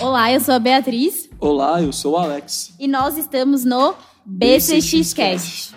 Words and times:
Olá, 0.00 0.32
eu 0.32 0.40
sou 0.40 0.54
a 0.54 0.58
Beatriz. 0.58 1.28
Olá, 1.38 1.82
eu 1.82 1.92
sou 1.92 2.14
o 2.14 2.16
Alex. 2.16 2.74
E 2.80 2.88
nós 2.88 3.18
estamos 3.18 3.66
no 3.66 3.94
BCXcast. 4.24 5.74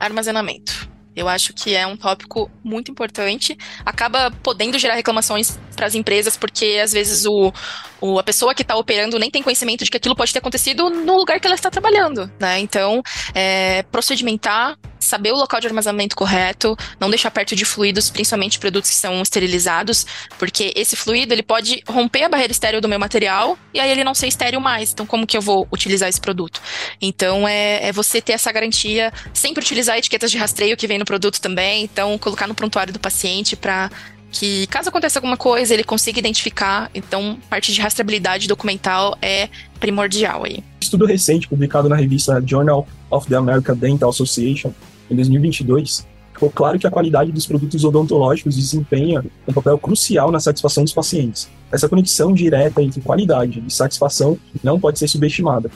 Armazenamento. 0.00 0.88
Eu 1.14 1.28
acho 1.28 1.54
que 1.54 1.76
é 1.76 1.86
um 1.86 1.96
tópico 1.96 2.50
muito 2.64 2.90
importante. 2.90 3.56
Acaba 3.86 4.32
podendo 4.42 4.76
gerar 4.80 4.96
reclamações 4.96 5.56
para 5.74 5.86
as 5.86 5.94
empresas, 5.94 6.36
porque 6.36 6.80
às 6.82 6.92
vezes 6.92 7.24
o, 7.26 7.52
o 8.00 8.18
a 8.18 8.22
pessoa 8.22 8.54
que 8.54 8.62
está 8.62 8.76
operando 8.76 9.18
nem 9.18 9.30
tem 9.30 9.42
conhecimento 9.42 9.84
de 9.84 9.90
que 9.90 9.96
aquilo 9.96 10.14
pode 10.14 10.32
ter 10.32 10.38
acontecido 10.38 10.90
no 10.90 11.16
lugar 11.16 11.40
que 11.40 11.46
ela 11.46 11.54
está 11.54 11.70
trabalhando, 11.70 12.30
né? 12.38 12.58
Então, 12.58 13.02
é, 13.34 13.82
procedimentar, 13.84 14.76
saber 14.98 15.32
o 15.32 15.36
local 15.36 15.60
de 15.60 15.66
armazenamento 15.66 16.16
correto, 16.16 16.76
não 16.98 17.10
deixar 17.10 17.30
perto 17.30 17.54
de 17.54 17.64
fluidos, 17.64 18.10
principalmente 18.10 18.58
produtos 18.58 18.90
que 18.90 18.96
são 18.96 19.20
esterilizados, 19.22 20.06
porque 20.38 20.72
esse 20.76 20.96
fluido 20.96 21.32
ele 21.32 21.42
pode 21.42 21.82
romper 21.86 22.24
a 22.24 22.28
barreira 22.28 22.52
estéreo 22.52 22.80
do 22.80 22.88
meu 22.88 22.98
material 22.98 23.58
e 23.72 23.80
aí 23.80 23.90
ele 23.90 24.04
não 24.04 24.14
ser 24.14 24.26
estéreo 24.26 24.60
mais. 24.60 24.92
Então, 24.92 25.06
como 25.06 25.26
que 25.26 25.36
eu 25.36 25.42
vou 25.42 25.68
utilizar 25.72 26.08
esse 26.08 26.20
produto? 26.20 26.60
Então, 27.00 27.46
é, 27.46 27.88
é 27.88 27.92
você 27.92 28.20
ter 28.20 28.32
essa 28.32 28.50
garantia, 28.50 29.12
sempre 29.32 29.62
utilizar 29.62 29.98
etiquetas 29.98 30.30
de 30.30 30.38
rastreio 30.38 30.76
que 30.76 30.86
vem 30.86 30.98
no 30.98 31.04
produto 31.04 31.40
também, 31.40 31.84
então 31.84 32.16
colocar 32.18 32.46
no 32.46 32.54
prontuário 32.54 32.92
do 32.92 32.98
paciente 33.00 33.56
para 33.56 33.90
que 34.34 34.66
caso 34.66 34.88
aconteça 34.88 35.18
alguma 35.18 35.36
coisa, 35.36 35.72
ele 35.72 35.84
consiga 35.84 36.18
identificar. 36.18 36.90
Então, 36.92 37.38
parte 37.48 37.72
de 37.72 37.80
rastreabilidade 37.80 38.48
documental 38.48 39.16
é 39.22 39.48
primordial 39.78 40.44
aí. 40.44 40.62
Estudo 40.80 41.06
recente 41.06 41.46
publicado 41.46 41.88
na 41.88 41.94
revista 41.94 42.42
Journal 42.44 42.86
of 43.10 43.28
the 43.28 43.36
American 43.36 43.76
Dental 43.76 44.10
Association 44.10 44.72
em 45.08 45.14
2022 45.14 46.04
ficou 46.32 46.50
claro 46.50 46.78
que 46.80 46.86
a 46.86 46.90
qualidade 46.90 47.30
dos 47.30 47.46
produtos 47.46 47.84
odontológicos 47.84 48.56
desempenha 48.56 49.24
um 49.46 49.52
papel 49.52 49.78
crucial 49.78 50.32
na 50.32 50.40
satisfação 50.40 50.82
dos 50.82 50.92
pacientes. 50.92 51.48
Essa 51.70 51.88
conexão 51.88 52.32
direta 52.32 52.82
entre 52.82 53.00
qualidade 53.00 53.62
e 53.64 53.72
satisfação 53.72 54.36
não 54.62 54.80
pode 54.80 54.98
ser 54.98 55.06
subestimada 55.06 55.70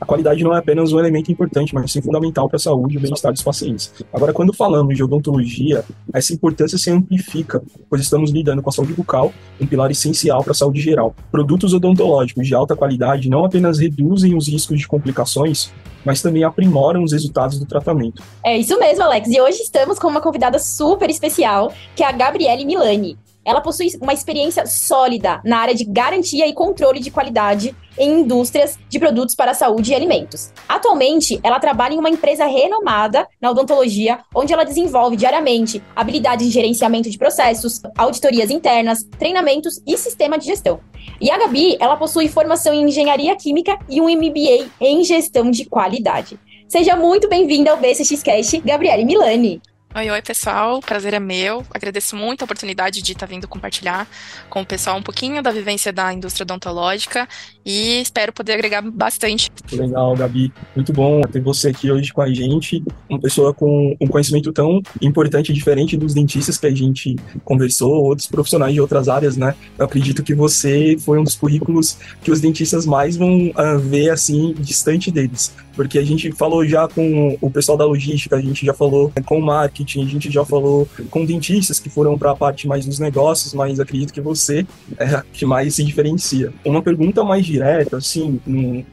a 0.00 0.06
qualidade 0.06 0.42
não 0.42 0.54
é 0.54 0.58
apenas 0.58 0.92
um 0.92 0.98
elemento 0.98 1.30
importante, 1.30 1.74
mas 1.74 1.92
sim 1.92 2.00
fundamental 2.00 2.48
para 2.48 2.56
a 2.56 2.60
saúde 2.60 2.94
e 2.94 2.98
o 2.98 3.00
bem-estar 3.00 3.32
dos 3.32 3.42
pacientes. 3.42 3.92
Agora, 4.12 4.32
quando 4.32 4.52
falamos 4.52 4.96
de 4.96 5.04
odontologia, 5.04 5.84
essa 6.12 6.32
importância 6.32 6.78
se 6.78 6.90
amplifica, 6.90 7.62
pois 7.88 8.00
estamos 8.00 8.30
lidando 8.30 8.62
com 8.62 8.70
a 8.70 8.72
saúde 8.72 8.94
bucal, 8.94 9.32
um 9.60 9.66
pilar 9.66 9.90
essencial 9.90 10.42
para 10.42 10.52
a 10.52 10.54
saúde 10.54 10.80
geral. 10.80 11.14
Produtos 11.30 11.74
odontológicos 11.74 12.46
de 12.46 12.54
alta 12.54 12.74
qualidade 12.74 13.28
não 13.28 13.44
apenas 13.44 13.78
reduzem 13.78 14.34
os 14.34 14.48
riscos 14.48 14.78
de 14.78 14.88
complicações, 14.88 15.70
mas 16.04 16.22
também 16.22 16.44
aprimoram 16.44 17.02
os 17.02 17.12
resultados 17.12 17.58
do 17.58 17.66
tratamento. 17.66 18.22
É 18.42 18.56
isso 18.56 18.78
mesmo, 18.78 19.04
Alex. 19.04 19.28
E 19.28 19.38
hoje 19.40 19.58
estamos 19.60 19.98
com 19.98 20.08
uma 20.08 20.20
convidada 20.22 20.58
super 20.58 21.10
especial, 21.10 21.72
que 21.94 22.02
é 22.02 22.06
a 22.06 22.12
Gabriele 22.12 22.64
Milani. 22.64 23.18
Ela 23.50 23.60
possui 23.60 23.88
uma 24.00 24.12
experiência 24.12 24.64
sólida 24.64 25.40
na 25.44 25.58
área 25.58 25.74
de 25.74 25.84
garantia 25.84 26.46
e 26.46 26.52
controle 26.52 27.00
de 27.00 27.10
qualidade 27.10 27.74
em 27.98 28.20
indústrias 28.20 28.78
de 28.88 28.96
produtos 28.96 29.34
para 29.34 29.50
a 29.50 29.54
saúde 29.54 29.90
e 29.90 29.94
alimentos. 29.96 30.52
Atualmente, 30.68 31.40
ela 31.42 31.58
trabalha 31.58 31.94
em 31.94 31.98
uma 31.98 32.08
empresa 32.08 32.46
renomada 32.46 33.26
na 33.40 33.50
odontologia, 33.50 34.20
onde 34.32 34.52
ela 34.52 34.62
desenvolve 34.62 35.16
diariamente 35.16 35.82
habilidades 35.96 36.46
de 36.46 36.52
gerenciamento 36.52 37.10
de 37.10 37.18
processos, 37.18 37.82
auditorias 37.98 38.52
internas, 38.52 39.02
treinamentos 39.18 39.82
e 39.84 39.96
sistema 39.96 40.38
de 40.38 40.46
gestão. 40.46 40.78
E 41.20 41.28
a 41.28 41.36
Gabi, 41.36 41.76
ela 41.80 41.96
possui 41.96 42.28
formação 42.28 42.72
em 42.72 42.84
engenharia 42.84 43.34
química 43.34 43.76
e 43.88 44.00
um 44.00 44.08
MBA 44.08 44.70
em 44.80 45.02
gestão 45.02 45.50
de 45.50 45.64
qualidade. 45.64 46.38
Seja 46.68 46.94
muito 46.94 47.28
bem-vinda 47.28 47.72
ao 47.72 47.78
BCXcast, 47.78 48.60
Gabriele 48.60 49.04
Milani. 49.04 49.60
Oi, 49.92 50.08
oi, 50.08 50.22
pessoal. 50.22 50.78
Prazer 50.78 51.14
é 51.14 51.18
meu. 51.18 51.64
Agradeço 51.74 52.14
muito 52.14 52.42
a 52.42 52.44
oportunidade 52.44 53.02
de 53.02 53.10
estar 53.10 53.26
vindo 53.26 53.48
compartilhar 53.48 54.06
com 54.48 54.62
o 54.62 54.64
pessoal 54.64 54.96
um 54.96 55.02
pouquinho 55.02 55.42
da 55.42 55.50
vivência 55.50 55.92
da 55.92 56.12
indústria 56.12 56.44
odontológica 56.44 57.28
e 57.66 58.00
espero 58.00 58.32
poder 58.32 58.52
agregar 58.52 58.82
bastante. 58.82 59.50
Legal, 59.72 60.14
Gabi. 60.14 60.52
Muito 60.76 60.92
bom 60.92 61.20
ter 61.22 61.40
você 61.40 61.70
aqui 61.70 61.90
hoje 61.90 62.12
com 62.12 62.22
a 62.22 62.32
gente. 62.32 62.84
Uma 63.08 63.18
pessoa 63.18 63.52
com 63.52 63.96
um 64.00 64.06
conhecimento 64.06 64.52
tão 64.52 64.80
importante 65.02 65.50
e 65.50 65.52
diferente 65.52 65.96
dos 65.96 66.14
dentistas 66.14 66.56
que 66.56 66.68
a 66.68 66.74
gente 66.74 67.16
conversou, 67.44 68.04
outros 68.04 68.28
profissionais 68.28 68.72
de 68.72 68.80
outras 68.80 69.08
áreas, 69.08 69.36
né? 69.36 69.56
Eu 69.76 69.86
acredito 69.86 70.22
que 70.22 70.36
você 70.36 70.96
foi 71.00 71.18
um 71.18 71.24
dos 71.24 71.34
currículos 71.34 71.98
que 72.22 72.30
os 72.30 72.40
dentistas 72.40 72.86
mais 72.86 73.16
vão 73.16 73.48
uh, 73.48 73.76
ver, 73.80 74.10
assim, 74.10 74.54
distante 74.56 75.10
deles. 75.10 75.52
Porque 75.74 75.98
a 75.98 76.04
gente 76.04 76.30
falou 76.32 76.66
já 76.66 76.86
com 76.86 77.36
o 77.40 77.50
pessoal 77.50 77.76
da 77.76 77.84
logística, 77.84 78.36
a 78.36 78.40
gente 78.40 78.66
já 78.66 78.74
falou 78.74 79.12
com 79.24 79.38
o 79.38 79.42
marketing, 79.42 79.79
marketing, 79.80 80.04
a 80.04 80.06
gente 80.06 80.30
já 80.30 80.44
falou 80.44 80.88
com 81.10 81.24
dentistas 81.24 81.78
que 81.78 81.88
foram 81.88 82.18
para 82.18 82.32
a 82.32 82.36
parte 82.36 82.66
mais 82.66 82.86
dos 82.86 82.98
negócios, 82.98 83.54
mas 83.54 83.80
acredito 83.80 84.12
que 84.12 84.20
você 84.20 84.66
é 84.98 85.06
a 85.06 85.24
que 85.32 85.46
mais 85.46 85.74
se 85.74 85.84
diferencia. 85.84 86.52
Uma 86.64 86.82
pergunta 86.82 87.24
mais 87.24 87.46
direta, 87.46 87.96
assim, 87.96 88.40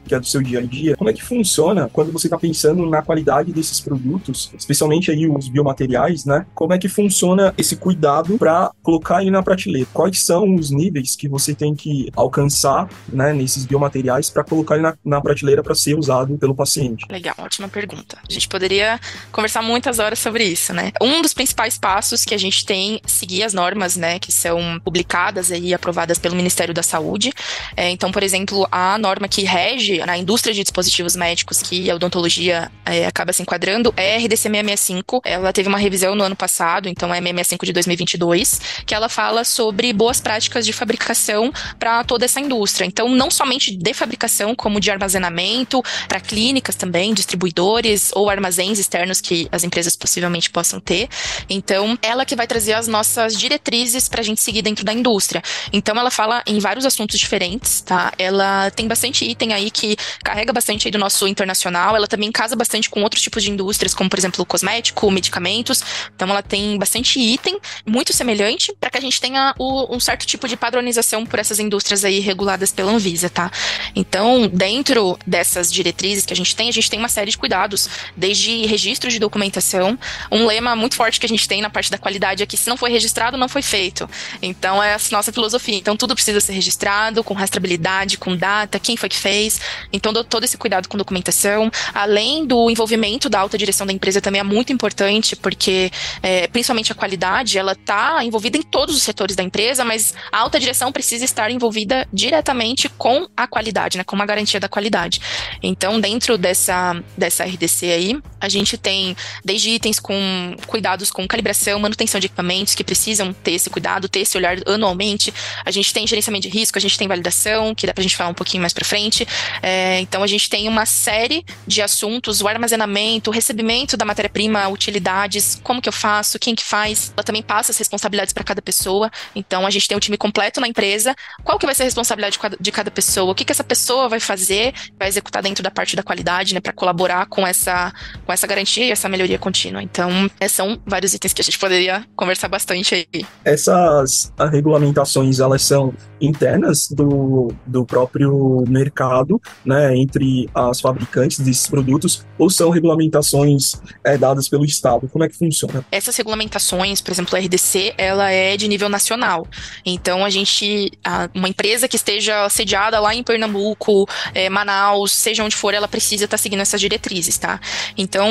que 0.04 0.14
é 0.14 0.20
do 0.20 0.26
seu 0.26 0.42
dia 0.42 0.60
a 0.60 0.62
dia, 0.62 0.96
como 0.96 1.10
é 1.10 1.12
que 1.12 1.22
funciona 1.22 1.88
quando 1.92 2.12
você 2.12 2.26
está 2.26 2.38
pensando 2.38 2.86
na 2.86 3.02
qualidade 3.02 3.52
desses 3.52 3.80
produtos, 3.80 4.50
especialmente 4.56 5.10
aí 5.10 5.28
os 5.28 5.48
biomateriais, 5.48 6.24
né? 6.24 6.46
Como 6.54 6.72
é 6.72 6.78
que 6.78 6.88
funciona 6.88 7.54
esse 7.58 7.76
cuidado 7.76 8.38
para 8.38 8.70
colocar 8.82 9.20
ele 9.20 9.30
na 9.30 9.42
prateleira? 9.42 9.88
Quais 9.92 10.24
são 10.24 10.54
os 10.54 10.70
níveis 10.70 11.16
que 11.16 11.28
você 11.28 11.54
tem 11.54 11.74
que 11.74 12.10
alcançar, 12.16 12.88
né, 13.08 13.32
nesses 13.32 13.64
biomateriais 13.64 14.30
para 14.30 14.44
colocar 14.44 14.74
ele 14.74 14.82
na, 14.82 14.96
na 15.04 15.20
prateleira 15.20 15.62
para 15.62 15.74
ser 15.74 15.98
usado 15.98 16.36
pelo 16.38 16.54
paciente? 16.54 17.04
Legal, 17.10 17.34
ótima 17.38 17.68
pergunta. 17.68 18.18
A 18.28 18.32
gente 18.32 18.48
poderia 18.48 19.00
conversar 19.32 19.62
muitas 19.62 19.98
horas 19.98 20.18
sobre 20.18 20.44
isso, 20.44 20.72
né? 20.72 20.77
Né? 20.78 20.92
Um 21.02 21.20
dos 21.20 21.34
principais 21.34 21.76
passos 21.76 22.24
que 22.24 22.34
a 22.34 22.38
gente 22.38 22.64
tem 22.64 23.00
seguir 23.04 23.42
as 23.42 23.52
normas, 23.52 23.96
né, 23.96 24.18
que 24.18 24.30
são 24.30 24.80
publicadas 24.84 25.50
e 25.50 25.74
aprovadas 25.74 26.18
pelo 26.18 26.36
Ministério 26.36 26.72
da 26.72 26.82
Saúde. 26.82 27.32
É, 27.76 27.90
então, 27.90 28.12
por 28.12 28.22
exemplo, 28.22 28.66
a 28.70 28.96
norma 28.98 29.28
que 29.28 29.42
rege 29.42 29.98
na 30.06 30.16
indústria 30.16 30.54
de 30.54 30.62
dispositivos 30.62 31.16
médicos 31.16 31.60
que 31.60 31.90
a 31.90 31.94
odontologia 31.94 32.70
é, 32.84 33.06
acaba 33.06 33.32
se 33.32 33.42
enquadrando 33.42 33.92
é 33.96 34.16
a 34.16 34.18
RDC 34.18 34.48
665. 34.48 35.22
Ela 35.24 35.52
teve 35.52 35.68
uma 35.68 35.78
revisão 35.78 36.14
no 36.14 36.22
ano 36.22 36.36
passado, 36.36 36.88
então 36.88 37.12
é 37.12 37.18
665 37.18 37.66
de 37.66 37.72
2022, 37.72 38.60
que 38.86 38.94
ela 38.94 39.08
fala 39.08 39.44
sobre 39.44 39.92
boas 39.92 40.20
práticas 40.20 40.64
de 40.64 40.72
fabricação 40.72 41.52
para 41.78 42.04
toda 42.04 42.24
essa 42.24 42.40
indústria. 42.40 42.86
Então, 42.86 43.08
não 43.08 43.30
somente 43.30 43.74
de 43.76 43.94
fabricação, 43.94 44.54
como 44.54 44.80
de 44.80 44.90
armazenamento, 44.90 45.82
para 46.06 46.20
clínicas 46.20 46.76
também, 46.76 47.12
distribuidores 47.12 48.10
ou 48.14 48.30
armazéns 48.30 48.78
externos 48.78 49.20
que 49.20 49.48
as 49.50 49.64
empresas 49.64 49.96
possivelmente 49.96 50.50
possam 50.50 50.67
possam 50.68 50.80
ter. 50.80 51.08
Então, 51.48 51.98
ela 52.02 52.24
que 52.24 52.36
vai 52.36 52.46
trazer 52.46 52.74
as 52.74 52.86
nossas 52.86 53.34
diretrizes 53.36 54.08
para 54.08 54.20
a 54.20 54.24
gente 54.24 54.40
seguir 54.40 54.60
dentro 54.60 54.84
da 54.84 54.92
indústria. 54.92 55.42
Então, 55.72 55.96
ela 55.98 56.10
fala 56.10 56.42
em 56.46 56.58
vários 56.58 56.84
assuntos 56.84 57.18
diferentes, 57.18 57.80
tá? 57.80 58.12
Ela 58.18 58.70
tem 58.70 58.86
bastante 58.86 59.24
item 59.24 59.54
aí 59.54 59.70
que 59.70 59.96
carrega 60.22 60.52
bastante 60.52 60.86
aí 60.86 60.92
do 60.92 60.98
nosso 60.98 61.26
internacional. 61.26 61.96
Ela 61.96 62.06
também 62.06 62.30
casa 62.30 62.54
bastante 62.54 62.90
com 62.90 63.02
outros 63.02 63.22
tipos 63.22 63.42
de 63.42 63.50
indústrias, 63.50 63.94
como 63.94 64.10
por 64.10 64.18
exemplo 64.18 64.44
cosmético, 64.44 65.10
medicamentos. 65.10 65.82
Então, 66.14 66.28
ela 66.28 66.42
tem 66.42 66.76
bastante 66.78 67.18
item 67.18 67.58
muito 67.86 68.12
semelhante 68.12 68.74
para 68.78 68.90
que 68.90 68.98
a 68.98 69.00
gente 69.00 69.20
tenha 69.20 69.54
o, 69.58 69.94
um 69.94 69.98
certo 69.98 70.26
tipo 70.26 70.46
de 70.46 70.56
padronização 70.56 71.24
por 71.24 71.38
essas 71.38 71.58
indústrias 71.58 72.04
aí 72.04 72.20
reguladas 72.20 72.70
pela 72.70 72.92
Anvisa, 72.92 73.30
tá? 73.30 73.50
Então, 73.94 74.48
dentro 74.48 75.18
dessas 75.26 75.72
diretrizes 75.72 76.26
que 76.26 76.32
a 76.32 76.36
gente 76.36 76.54
tem, 76.54 76.68
a 76.68 76.72
gente 76.72 76.90
tem 76.90 76.98
uma 76.98 77.08
série 77.08 77.30
de 77.30 77.38
cuidados, 77.38 77.88
desde 78.16 78.66
registro 78.66 79.10
de 79.10 79.18
documentação, 79.18 79.98
um 80.30 80.46
lema 80.58 80.74
muito 80.74 80.96
forte 80.96 81.20
que 81.20 81.26
a 81.26 81.28
gente 81.28 81.46
tem 81.48 81.62
na 81.62 81.70
parte 81.70 81.90
da 81.90 81.96
qualidade 81.96 82.42
é 82.42 82.46
que 82.46 82.56
se 82.56 82.68
não 82.68 82.76
foi 82.76 82.90
registrado, 82.90 83.36
não 83.36 83.48
foi 83.48 83.62
feito. 83.62 84.08
Então 84.42 84.82
é 84.82 84.94
a 84.94 84.98
nossa 85.12 85.32
filosofia. 85.32 85.76
Então 85.76 85.96
tudo 85.96 86.14
precisa 86.14 86.40
ser 86.40 86.52
registrado, 86.52 87.22
com 87.22 87.32
rastreabilidade, 87.34 88.18
com 88.18 88.36
data, 88.36 88.78
quem 88.78 88.96
foi 88.96 89.08
que 89.08 89.16
fez. 89.16 89.60
Então 89.92 90.12
todo 90.24 90.44
esse 90.44 90.58
cuidado 90.58 90.88
com 90.88 90.98
documentação. 90.98 91.70
Além 91.94 92.44
do 92.46 92.70
envolvimento 92.70 93.28
da 93.28 93.40
alta 93.40 93.56
direção 93.56 93.86
da 93.86 93.92
empresa 93.92 94.20
também 94.20 94.40
é 94.40 94.44
muito 94.44 94.72
importante, 94.72 95.36
porque 95.36 95.90
é, 96.22 96.48
principalmente 96.48 96.90
a 96.90 96.94
qualidade, 96.94 97.56
ela 97.56 97.72
está 97.72 98.24
envolvida 98.24 98.58
em 98.58 98.62
todos 98.62 98.96
os 98.96 99.02
setores 99.02 99.36
da 99.36 99.42
empresa, 99.42 99.84
mas 99.84 100.14
a 100.32 100.38
alta 100.38 100.58
direção 100.58 100.90
precisa 100.90 101.24
estar 101.24 101.50
envolvida 101.50 102.06
diretamente 102.12 102.88
com 102.88 103.28
a 103.36 103.46
qualidade, 103.46 103.96
né, 103.96 104.04
com 104.04 104.16
uma 104.16 104.26
garantia 104.26 104.58
da 104.58 104.68
qualidade. 104.68 105.20
Então 105.62 106.00
dentro 106.00 106.36
dessa, 106.36 107.00
dessa 107.16 107.44
RDC 107.44 107.86
aí, 107.86 108.18
a 108.40 108.48
gente 108.48 108.76
tem 108.76 109.16
desde 109.44 109.70
itens 109.70 110.00
com 110.00 110.47
cuidados 110.66 111.10
com 111.10 111.26
calibração, 111.26 111.78
manutenção 111.80 112.20
de 112.20 112.26
equipamentos 112.26 112.74
que 112.74 112.84
precisam 112.84 113.32
ter 113.32 113.52
esse 113.52 113.70
cuidado, 113.70 114.08
ter 114.08 114.20
esse 114.20 114.36
olhar 114.36 114.56
anualmente. 114.66 115.32
A 115.64 115.70
gente 115.70 115.92
tem 115.92 116.06
gerenciamento 116.06 116.48
de 116.48 116.56
risco, 116.56 116.78
a 116.78 116.80
gente 116.80 116.98
tem 116.98 117.08
validação, 117.08 117.74
que 117.74 117.86
dá 117.86 117.94
pra 117.94 118.02
gente 118.02 118.16
falar 118.16 118.30
um 118.30 118.34
pouquinho 118.34 118.62
mais 118.62 118.72
pra 118.72 118.84
frente. 118.84 119.26
É, 119.62 120.00
então 120.00 120.22
a 120.22 120.26
gente 120.26 120.48
tem 120.48 120.68
uma 120.68 120.86
série 120.86 121.44
de 121.66 121.82
assuntos, 121.82 122.40
o 122.40 122.48
armazenamento, 122.48 123.30
o 123.30 123.32
recebimento 123.32 123.96
da 123.96 124.04
matéria-prima, 124.04 124.68
utilidades, 124.68 125.60
como 125.62 125.80
que 125.80 125.88
eu 125.88 125.92
faço, 125.92 126.38
quem 126.38 126.54
que 126.54 126.64
faz. 126.64 127.12
Ela 127.16 127.24
também 127.24 127.42
passa 127.42 127.72
as 127.72 127.78
responsabilidades 127.78 128.32
para 128.32 128.44
cada 128.44 128.62
pessoa. 128.62 129.10
Então 129.34 129.66
a 129.66 129.70
gente 129.70 129.88
tem 129.88 129.96
um 129.96 130.00
time 130.00 130.16
completo 130.16 130.60
na 130.60 130.68
empresa. 130.68 131.14
Qual 131.44 131.58
que 131.58 131.66
vai 131.66 131.74
ser 131.74 131.82
a 131.82 131.86
responsabilidade 131.86 132.38
de 132.60 132.72
cada 132.72 132.90
pessoa? 132.90 133.32
O 133.32 133.34
que 133.34 133.44
que 133.44 133.52
essa 133.52 133.64
pessoa 133.64 134.08
vai 134.08 134.20
fazer, 134.20 134.74
vai 134.98 135.08
executar 135.08 135.42
dentro 135.42 135.62
da 135.62 135.70
parte 135.70 135.96
da 135.96 136.02
qualidade, 136.02 136.54
né, 136.54 136.60
para 136.60 136.72
colaborar 136.72 137.26
com 137.26 137.46
essa 137.46 137.92
com 138.24 138.32
essa 138.32 138.46
garantia 138.46 138.84
e 138.84 138.90
essa 138.90 139.08
melhoria 139.08 139.38
contínua. 139.38 139.82
Então, 139.82 140.30
é, 140.40 140.48
são 140.48 140.80
vários 140.86 141.14
itens 141.14 141.32
que 141.32 141.40
a 141.40 141.44
gente 141.44 141.58
poderia 141.58 142.04
conversar 142.14 142.48
bastante 142.48 142.94
aí. 142.94 143.26
Essas 143.44 144.32
regulamentações, 144.50 145.40
elas 145.40 145.62
são 145.62 145.92
internas 146.20 146.88
do, 146.88 147.52
do 147.66 147.84
próprio 147.84 148.64
mercado, 148.68 149.40
né, 149.64 149.96
entre 149.96 150.48
as 150.54 150.80
fabricantes 150.80 151.40
desses 151.40 151.66
produtos, 151.66 152.24
ou 152.36 152.50
são 152.50 152.70
regulamentações 152.70 153.74
é, 154.04 154.16
dadas 154.16 154.48
pelo 154.48 154.64
Estado? 154.64 155.08
Como 155.08 155.24
é 155.24 155.28
que 155.28 155.36
funciona? 155.36 155.84
Essas 155.90 156.16
regulamentações, 156.16 157.00
por 157.00 157.12
exemplo, 157.12 157.36
a 157.36 157.40
RDC, 157.40 157.94
ela 157.96 158.30
é 158.30 158.56
de 158.56 158.68
nível 158.68 158.88
nacional. 158.88 159.46
Então, 159.84 160.24
a 160.24 160.30
gente, 160.30 160.90
uma 161.34 161.48
empresa 161.48 161.88
que 161.88 161.96
esteja 161.96 162.48
sediada 162.48 163.00
lá 163.00 163.14
em 163.14 163.22
Pernambuco, 163.22 164.08
é, 164.34 164.48
Manaus, 164.48 165.12
seja 165.12 165.44
onde 165.44 165.56
for, 165.56 165.74
ela 165.74 165.88
precisa 165.88 166.24
estar 166.24 166.36
tá 166.36 166.42
seguindo 166.42 166.60
essas 166.60 166.80
diretrizes, 166.80 167.38
tá? 167.38 167.60
Então, 167.96 168.28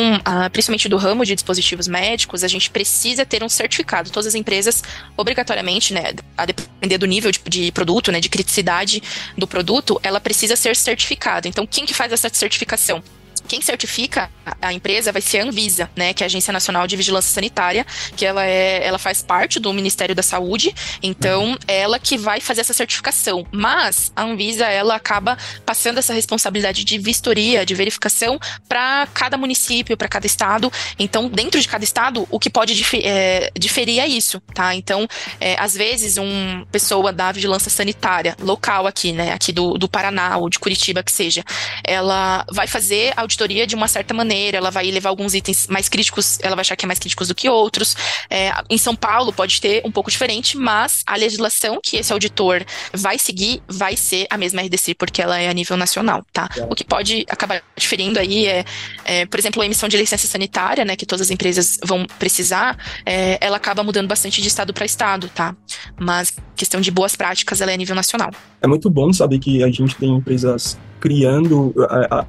principalmente 0.51 0.89
do 0.89 0.97
ramo 0.97 1.25
de 1.25 1.35
dispositivos 1.35 1.86
médicos, 1.87 2.43
a 2.43 2.47
gente 2.47 2.69
precisa 2.69 3.25
ter 3.25 3.43
um 3.43 3.49
certificado. 3.49 4.09
Todas 4.09 4.27
as 4.27 4.35
empresas, 4.35 4.83
obrigatoriamente, 5.15 5.93
né, 5.93 6.13
a 6.37 6.45
depender 6.45 6.97
do 6.97 7.05
nível 7.05 7.31
de, 7.31 7.39
de 7.47 7.71
produto, 7.71 8.11
né, 8.11 8.19
de 8.19 8.29
criticidade 8.29 9.01
do 9.37 9.47
produto, 9.47 9.99
ela 10.03 10.19
precisa 10.19 10.55
ser 10.55 10.75
certificada. 10.75 11.47
Então, 11.47 11.65
quem 11.65 11.85
que 11.85 11.93
faz 11.93 12.11
essa 12.11 12.29
certificação? 12.29 13.03
Quem 13.47 13.61
certifica 13.61 14.29
a 14.61 14.73
empresa 14.73 15.11
vai 15.11 15.21
ser 15.21 15.39
a 15.39 15.43
Anvisa, 15.43 15.89
né, 15.95 16.13
que 16.13 16.23
é 16.23 16.25
a 16.25 16.27
Agência 16.27 16.51
Nacional 16.51 16.85
de 16.85 16.95
Vigilância 16.95 17.33
Sanitária, 17.33 17.85
que 18.15 18.25
ela 18.25 18.45
é, 18.45 18.85
ela 18.85 18.97
faz 18.97 19.21
parte 19.21 19.59
do 19.59 19.71
Ministério 19.73 20.13
da 20.13 20.21
Saúde, 20.21 20.73
então 21.01 21.57
ela 21.67 21.99
que 21.99 22.17
vai 22.17 22.39
fazer 22.39 22.61
essa 22.61 22.73
certificação. 22.73 23.45
Mas 23.51 24.11
a 24.15 24.23
Anvisa 24.23 24.65
ela 24.65 24.95
acaba 24.95 25.37
passando 25.65 25.97
essa 25.97 26.13
responsabilidade 26.13 26.83
de 26.83 26.97
vistoria, 26.97 27.65
de 27.65 27.73
verificação 27.73 28.39
para 28.67 29.07
cada 29.13 29.37
município, 29.37 29.97
para 29.97 30.07
cada 30.07 30.25
estado. 30.25 30.71
Então, 30.99 31.29
dentro 31.29 31.59
de 31.59 31.67
cada 31.67 31.83
estado, 31.83 32.27
o 32.29 32.39
que 32.39 32.49
pode 32.49 32.75
difer 32.75 33.01
é, 33.03 33.51
diferir 33.57 33.99
é 33.99 34.07
isso, 34.07 34.41
tá? 34.53 34.75
Então, 34.75 35.07
é, 35.39 35.55
às 35.59 35.73
vezes, 35.73 36.17
uma 36.17 36.65
pessoa 36.71 37.13
da 37.13 37.31
vigilância 37.31 37.69
sanitária 37.69 38.35
local 38.41 38.87
aqui, 38.87 39.11
né, 39.11 39.31
aqui 39.31 39.51
do, 39.51 39.77
do 39.77 39.87
Paraná 39.87 40.37
ou 40.37 40.49
de 40.49 40.59
Curitiba 40.59 41.03
que 41.03 41.11
seja, 41.11 41.43
ela 41.83 42.45
vai 42.51 42.67
fazer 42.67 43.13
auditoria 43.15 43.36
auditoria 43.37 43.67
de 43.67 43.75
uma 43.75 43.87
certa 43.87 44.13
maneira, 44.13 44.57
ela 44.57 44.71
vai 44.71 44.89
levar 44.89 45.09
alguns 45.09 45.35
itens 45.35 45.67
mais 45.67 45.87
críticos, 45.87 46.39
ela 46.41 46.55
vai 46.55 46.61
achar 46.61 46.75
que 46.75 46.85
é 46.85 46.87
mais 46.87 46.99
críticos 46.99 47.27
do 47.27 47.35
que 47.35 47.47
outros. 47.47 47.95
É, 48.29 48.51
em 48.69 48.77
São 48.77 48.95
Paulo 48.95 49.31
pode 49.31 49.61
ter 49.61 49.81
um 49.85 49.91
pouco 49.91 50.09
diferente, 50.09 50.57
mas 50.57 51.03
a 51.05 51.15
legislação 51.15 51.79
que 51.81 51.97
esse 51.97 52.11
auditor 52.11 52.65
vai 52.91 53.19
seguir 53.19 53.61
vai 53.67 53.95
ser 53.95 54.25
a 54.29 54.37
mesma 54.37 54.61
RDC, 54.61 54.95
porque 54.95 55.21
ela 55.21 55.39
é 55.39 55.47
a 55.47 55.53
nível 55.53 55.77
nacional, 55.77 56.25
tá? 56.33 56.49
É. 56.57 56.63
O 56.63 56.75
que 56.75 56.83
pode 56.83 57.25
acabar 57.29 57.61
diferindo 57.75 58.19
aí 58.19 58.47
é, 58.47 58.65
é, 59.05 59.25
por 59.25 59.39
exemplo, 59.39 59.61
a 59.61 59.65
emissão 59.65 59.87
de 59.87 59.97
licença 59.97 60.27
sanitária, 60.27 60.83
né, 60.83 60.95
que 60.95 61.05
todas 61.05 61.27
as 61.27 61.31
empresas 61.31 61.77
vão 61.83 62.05
precisar, 62.17 62.77
é, 63.05 63.37
ela 63.39 63.57
acaba 63.57 63.83
mudando 63.83 64.07
bastante 64.07 64.41
de 64.41 64.47
estado 64.47 64.73
para 64.73 64.85
estado, 64.85 65.29
tá? 65.29 65.55
Mas 65.99 66.33
questão 66.55 66.81
de 66.81 66.89
boas 66.89 67.15
práticas, 67.15 67.61
ela 67.61 67.71
é 67.71 67.75
a 67.75 67.77
nível 67.77 67.95
nacional. 67.95 68.31
É 68.61 68.67
muito 68.67 68.89
bom 68.89 69.13
saber 69.13 69.39
que 69.39 69.63
a 69.63 69.69
gente 69.69 69.95
tem 69.95 70.09
empresas 70.09 70.77
criando, 71.07 71.73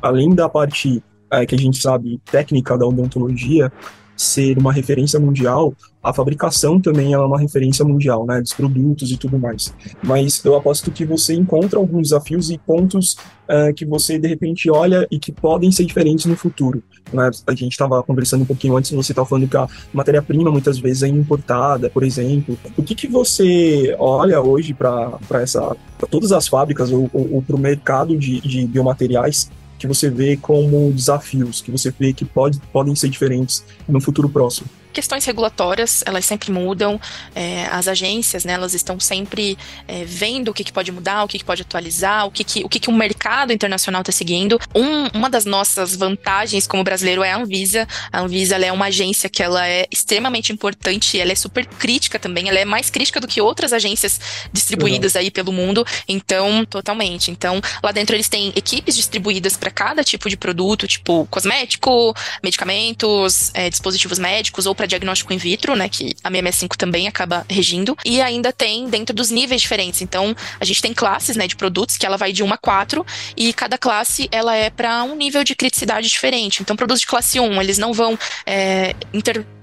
além 0.00 0.32
da 0.32 0.48
parte 0.48 1.02
a, 1.28 1.44
que 1.44 1.56
a 1.56 1.58
gente 1.58 1.78
sabe 1.78 2.20
técnica 2.30 2.78
da 2.78 2.86
odontologia, 2.86 3.72
ser 4.18 4.58
uma 4.58 4.72
referência 4.72 5.18
mundial, 5.20 5.72
a 6.02 6.12
fabricação 6.12 6.80
também 6.80 7.12
é 7.12 7.18
uma 7.18 7.38
referência 7.38 7.84
mundial, 7.84 8.26
né, 8.26 8.40
dos 8.40 8.52
produtos 8.52 9.10
e 9.10 9.16
tudo 9.16 9.38
mais. 9.38 9.72
Mas 10.02 10.44
eu 10.44 10.56
aposto 10.56 10.90
que 10.90 11.04
você 11.04 11.34
encontra 11.34 11.78
alguns 11.78 12.08
desafios 12.08 12.50
e 12.50 12.58
pontos 12.58 13.16
uh, 13.48 13.72
que 13.74 13.84
você 13.84 14.18
de 14.18 14.26
repente 14.26 14.70
olha 14.70 15.06
e 15.10 15.18
que 15.18 15.30
podem 15.30 15.70
ser 15.70 15.84
diferentes 15.84 16.26
no 16.26 16.36
futuro. 16.36 16.82
Né? 17.12 17.30
A 17.46 17.54
gente 17.54 17.72
estava 17.72 18.02
conversando 18.02 18.42
um 18.42 18.46
pouquinho 18.46 18.76
antes, 18.76 18.90
você 18.90 19.12
estava 19.12 19.28
falando 19.28 19.48
que 19.48 19.56
a 19.56 19.68
matéria-prima 19.92 20.50
muitas 20.50 20.78
vezes 20.78 21.02
é 21.02 21.08
importada, 21.08 21.90
por 21.90 22.02
exemplo. 22.02 22.58
O 22.76 22.82
que, 22.82 22.94
que 22.94 23.06
você 23.06 23.94
olha 23.98 24.40
hoje 24.40 24.74
para 24.74 25.18
essa, 25.34 25.76
pra 25.96 26.08
todas 26.08 26.32
as 26.32 26.48
fábricas 26.48 26.90
ou, 26.90 27.08
ou, 27.12 27.34
ou 27.34 27.42
para 27.42 27.56
o 27.56 27.58
mercado 27.58 28.16
de, 28.16 28.40
de 28.40 28.66
biomateriais 28.66 29.50
que 29.78 29.86
você 29.86 30.10
vê 30.10 30.36
como 30.36 30.92
desafios, 30.92 31.60
que 31.60 31.70
você 31.70 31.92
vê 31.96 32.12
que 32.12 32.24
pode, 32.24 32.60
podem 32.72 32.94
ser 32.94 33.08
diferentes 33.08 33.64
no 33.88 34.00
futuro 34.00 34.28
próximo? 34.28 34.68
Questões 34.92 35.24
regulatórias, 35.24 36.02
elas 36.06 36.24
sempre 36.24 36.50
mudam, 36.50 37.00
é, 37.34 37.66
as 37.70 37.88
agências, 37.88 38.44
né, 38.44 38.54
elas 38.54 38.74
estão 38.74 38.98
sempre 38.98 39.56
é, 39.86 40.04
vendo 40.04 40.48
o 40.48 40.54
que, 40.54 40.64
que, 40.64 40.72
pode 40.72 40.90
mudar, 40.92 41.24
o 41.24 41.28
que, 41.28 41.38
que 41.38 41.44
pode 41.44 41.62
atualizar, 41.62 42.26
o 42.26 42.30
que, 42.30 42.44
que, 42.44 42.64
o, 42.64 42.68
que, 42.68 42.80
que 42.80 42.88
o 42.88 42.92
mercado 42.92 43.52
internacional 43.52 44.02
está 44.02 44.12
seguindo. 44.12 44.58
Um, 44.74 45.06
uma 45.18 45.30
das 45.30 45.44
nossas 45.44 45.94
vantagens 45.94 46.66
como 46.66 46.84
brasileiro 46.84 47.22
é 47.22 47.32
a 47.32 47.36
Anvisa. 47.36 47.86
A 48.12 48.20
Anvisa 48.20 48.56
é 48.56 48.72
uma 48.72 48.86
agência 48.86 49.28
que 49.28 49.42
ela 49.42 49.66
é 49.66 49.86
extremamente 49.90 50.52
importante, 50.52 51.18
ela 51.18 51.32
é 51.32 51.34
super 51.34 51.66
crítica 51.66 52.18
também, 52.18 52.48
ela 52.48 52.58
é 52.58 52.64
mais 52.64 52.90
crítica 52.90 53.20
do 53.20 53.28
que 53.28 53.40
outras 53.40 53.72
agências 53.72 54.20
distribuídas 54.52 55.14
uhum. 55.14 55.20
aí 55.20 55.30
pelo 55.30 55.52
mundo, 55.52 55.84
então, 56.06 56.64
totalmente. 56.64 57.30
Então, 57.30 57.60
lá 57.82 57.92
dentro 57.92 58.14
eles 58.16 58.28
têm 58.28 58.52
equipes 58.56 58.96
distribuídas 58.96 59.56
para 59.56 59.70
cada 59.70 60.02
tipo 60.02 60.28
de 60.28 60.36
produto, 60.36 60.86
tipo 60.86 61.26
cosmético, 61.30 62.14
medicamentos, 62.42 63.50
é, 63.54 63.70
dispositivos 63.70 64.18
médicos 64.18 64.66
ou 64.66 64.74
para 64.78 64.86
diagnóstico 64.86 65.32
in 65.32 65.36
vitro, 65.36 65.74
né, 65.74 65.88
que 65.88 66.14
a 66.22 66.30
665 66.30 66.78
também 66.78 67.08
acaba 67.08 67.44
regindo, 67.50 67.96
e 68.06 68.22
ainda 68.22 68.52
tem 68.52 68.88
dentro 68.88 69.14
dos 69.14 69.30
níveis 69.30 69.60
diferentes. 69.60 70.00
Então, 70.00 70.34
a 70.60 70.64
gente 70.64 70.80
tem 70.80 70.94
classes, 70.94 71.36
né, 71.36 71.46
de 71.48 71.56
produtos 71.56 71.96
que 71.96 72.06
ela 72.06 72.16
vai 72.16 72.32
de 72.32 72.42
1 72.42 72.52
a 72.52 72.56
4 72.56 73.04
e 73.36 73.52
cada 73.52 73.76
classe 73.76 74.28
ela 74.30 74.54
é 74.54 74.70
para 74.70 75.02
um 75.02 75.16
nível 75.16 75.42
de 75.42 75.54
criticidade 75.56 76.08
diferente. 76.08 76.62
Então, 76.62 76.76
produtos 76.76 77.00
de 77.00 77.06
classe 77.06 77.40
1, 77.40 77.60
eles 77.60 77.76
não 77.76 77.92
vão 77.92 78.16
é, 78.46 78.94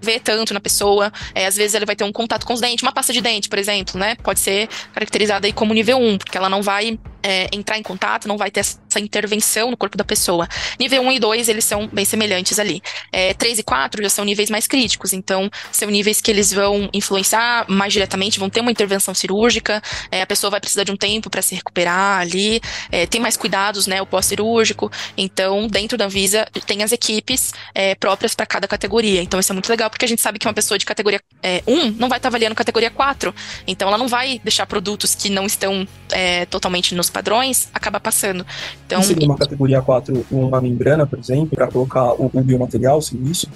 intervir 0.05 0.21
tanto 0.21 0.53
na 0.53 0.59
pessoa, 0.59 1.11
é, 1.33 1.45
às 1.45 1.55
vezes 1.55 1.73
ele 1.73 1.85
vai 1.85 1.95
ter 1.95 2.03
um 2.03 2.11
contato 2.11 2.45
com 2.45 2.53
os 2.53 2.61
dentes, 2.61 2.83
uma 2.83 2.91
pasta 2.91 3.11
de 3.11 3.21
dente, 3.21 3.49
por 3.49 3.57
exemplo, 3.57 3.99
né, 3.99 4.15
pode 4.15 4.39
ser 4.39 4.69
caracterizada 4.93 5.47
aí 5.47 5.53
como 5.53 5.73
nível 5.73 5.97
1, 5.97 6.17
porque 6.19 6.37
ela 6.37 6.49
não 6.49 6.61
vai 6.61 6.97
é, 7.25 7.49
entrar 7.51 7.79
em 7.79 7.81
contato, 7.81 8.27
não 8.27 8.37
vai 8.37 8.51
ter 8.51 8.59
essa 8.59 8.99
intervenção 8.99 9.71
no 9.71 9.77
corpo 9.77 9.97
da 9.97 10.03
pessoa. 10.03 10.47
Nível 10.79 11.01
1 11.01 11.11
e 11.13 11.19
2, 11.19 11.49
eles 11.49 11.65
são 11.65 11.87
bem 11.87 12.05
semelhantes 12.05 12.59
ali. 12.59 12.81
É, 13.11 13.33
3 13.33 13.59
e 13.59 13.63
4 13.63 14.03
já 14.03 14.09
são 14.09 14.23
níveis 14.23 14.51
mais 14.51 14.67
críticos, 14.67 15.11
então 15.11 15.49
são 15.71 15.89
níveis 15.89 16.21
que 16.21 16.29
eles 16.29 16.53
vão 16.53 16.87
influenciar 16.93 17.65
mais 17.67 17.91
diretamente, 17.91 18.39
vão 18.39 18.49
ter 18.49 18.61
uma 18.61 18.69
intervenção 18.69 19.15
cirúrgica, 19.15 19.81
é, 20.11 20.21
a 20.21 20.27
pessoa 20.27 20.51
vai 20.51 20.59
precisar 20.59 20.83
de 20.83 20.91
um 20.91 20.95
tempo 20.95 21.27
para 21.27 21.41
se 21.41 21.55
recuperar 21.55 22.19
ali, 22.19 22.61
é, 22.91 23.07
tem 23.07 23.19
mais 23.19 23.35
cuidados, 23.35 23.87
né, 23.87 23.99
o 24.01 24.05
pós-cirúrgico. 24.05 24.91
Então, 25.17 25.67
dentro 25.67 25.97
da 25.97 26.05
Anvisa, 26.05 26.45
tem 26.67 26.83
as 26.83 26.91
equipes 26.91 27.53
é, 27.73 27.95
próprias 27.95 28.35
para 28.35 28.45
cada 28.45 28.67
categoria. 28.67 29.23
Então, 29.23 29.39
isso 29.39 29.51
é 29.51 29.53
muito 29.53 29.69
legal, 29.69 29.89
porque 29.95 30.03
a 30.03 30.07
gente 30.09 30.21
sabe 30.21 30.37
que 30.37 30.45
uma 30.45 30.53
pessoa 30.53 30.77
de 30.77 30.85
categoria 30.85 31.21
1 31.65 31.91
não 31.91 32.09
vai 32.09 32.17
estar 32.17 32.19
tá 32.19 32.27
avaliando 32.27 32.53
categoria 32.53 32.91
4. 32.91 33.33
Então, 33.65 33.87
ela 33.87 33.97
não 33.97 34.09
vai 34.09 34.41
deixar 34.43 34.65
produtos 34.65 35.15
que 35.15 35.29
não 35.29 35.45
estão 35.45 35.87
é, 36.11 36.45
totalmente 36.47 36.93
nos 36.93 37.09
padrões, 37.09 37.69
acaba 37.73 37.97
passando. 37.97 38.45
Então, 38.85 39.01
seria 39.01 39.25
uma 39.25 39.37
categoria 39.37 39.81
4 39.81 40.25
uma 40.29 40.59
membrana, 40.59 41.07
por 41.07 41.17
exemplo, 41.17 41.55
para 41.55 41.67
colocar 41.67 42.11
o, 42.11 42.29
o 42.33 42.41
biomaterial, 42.41 43.01
seria 43.01 43.31
isso? 43.31 43.47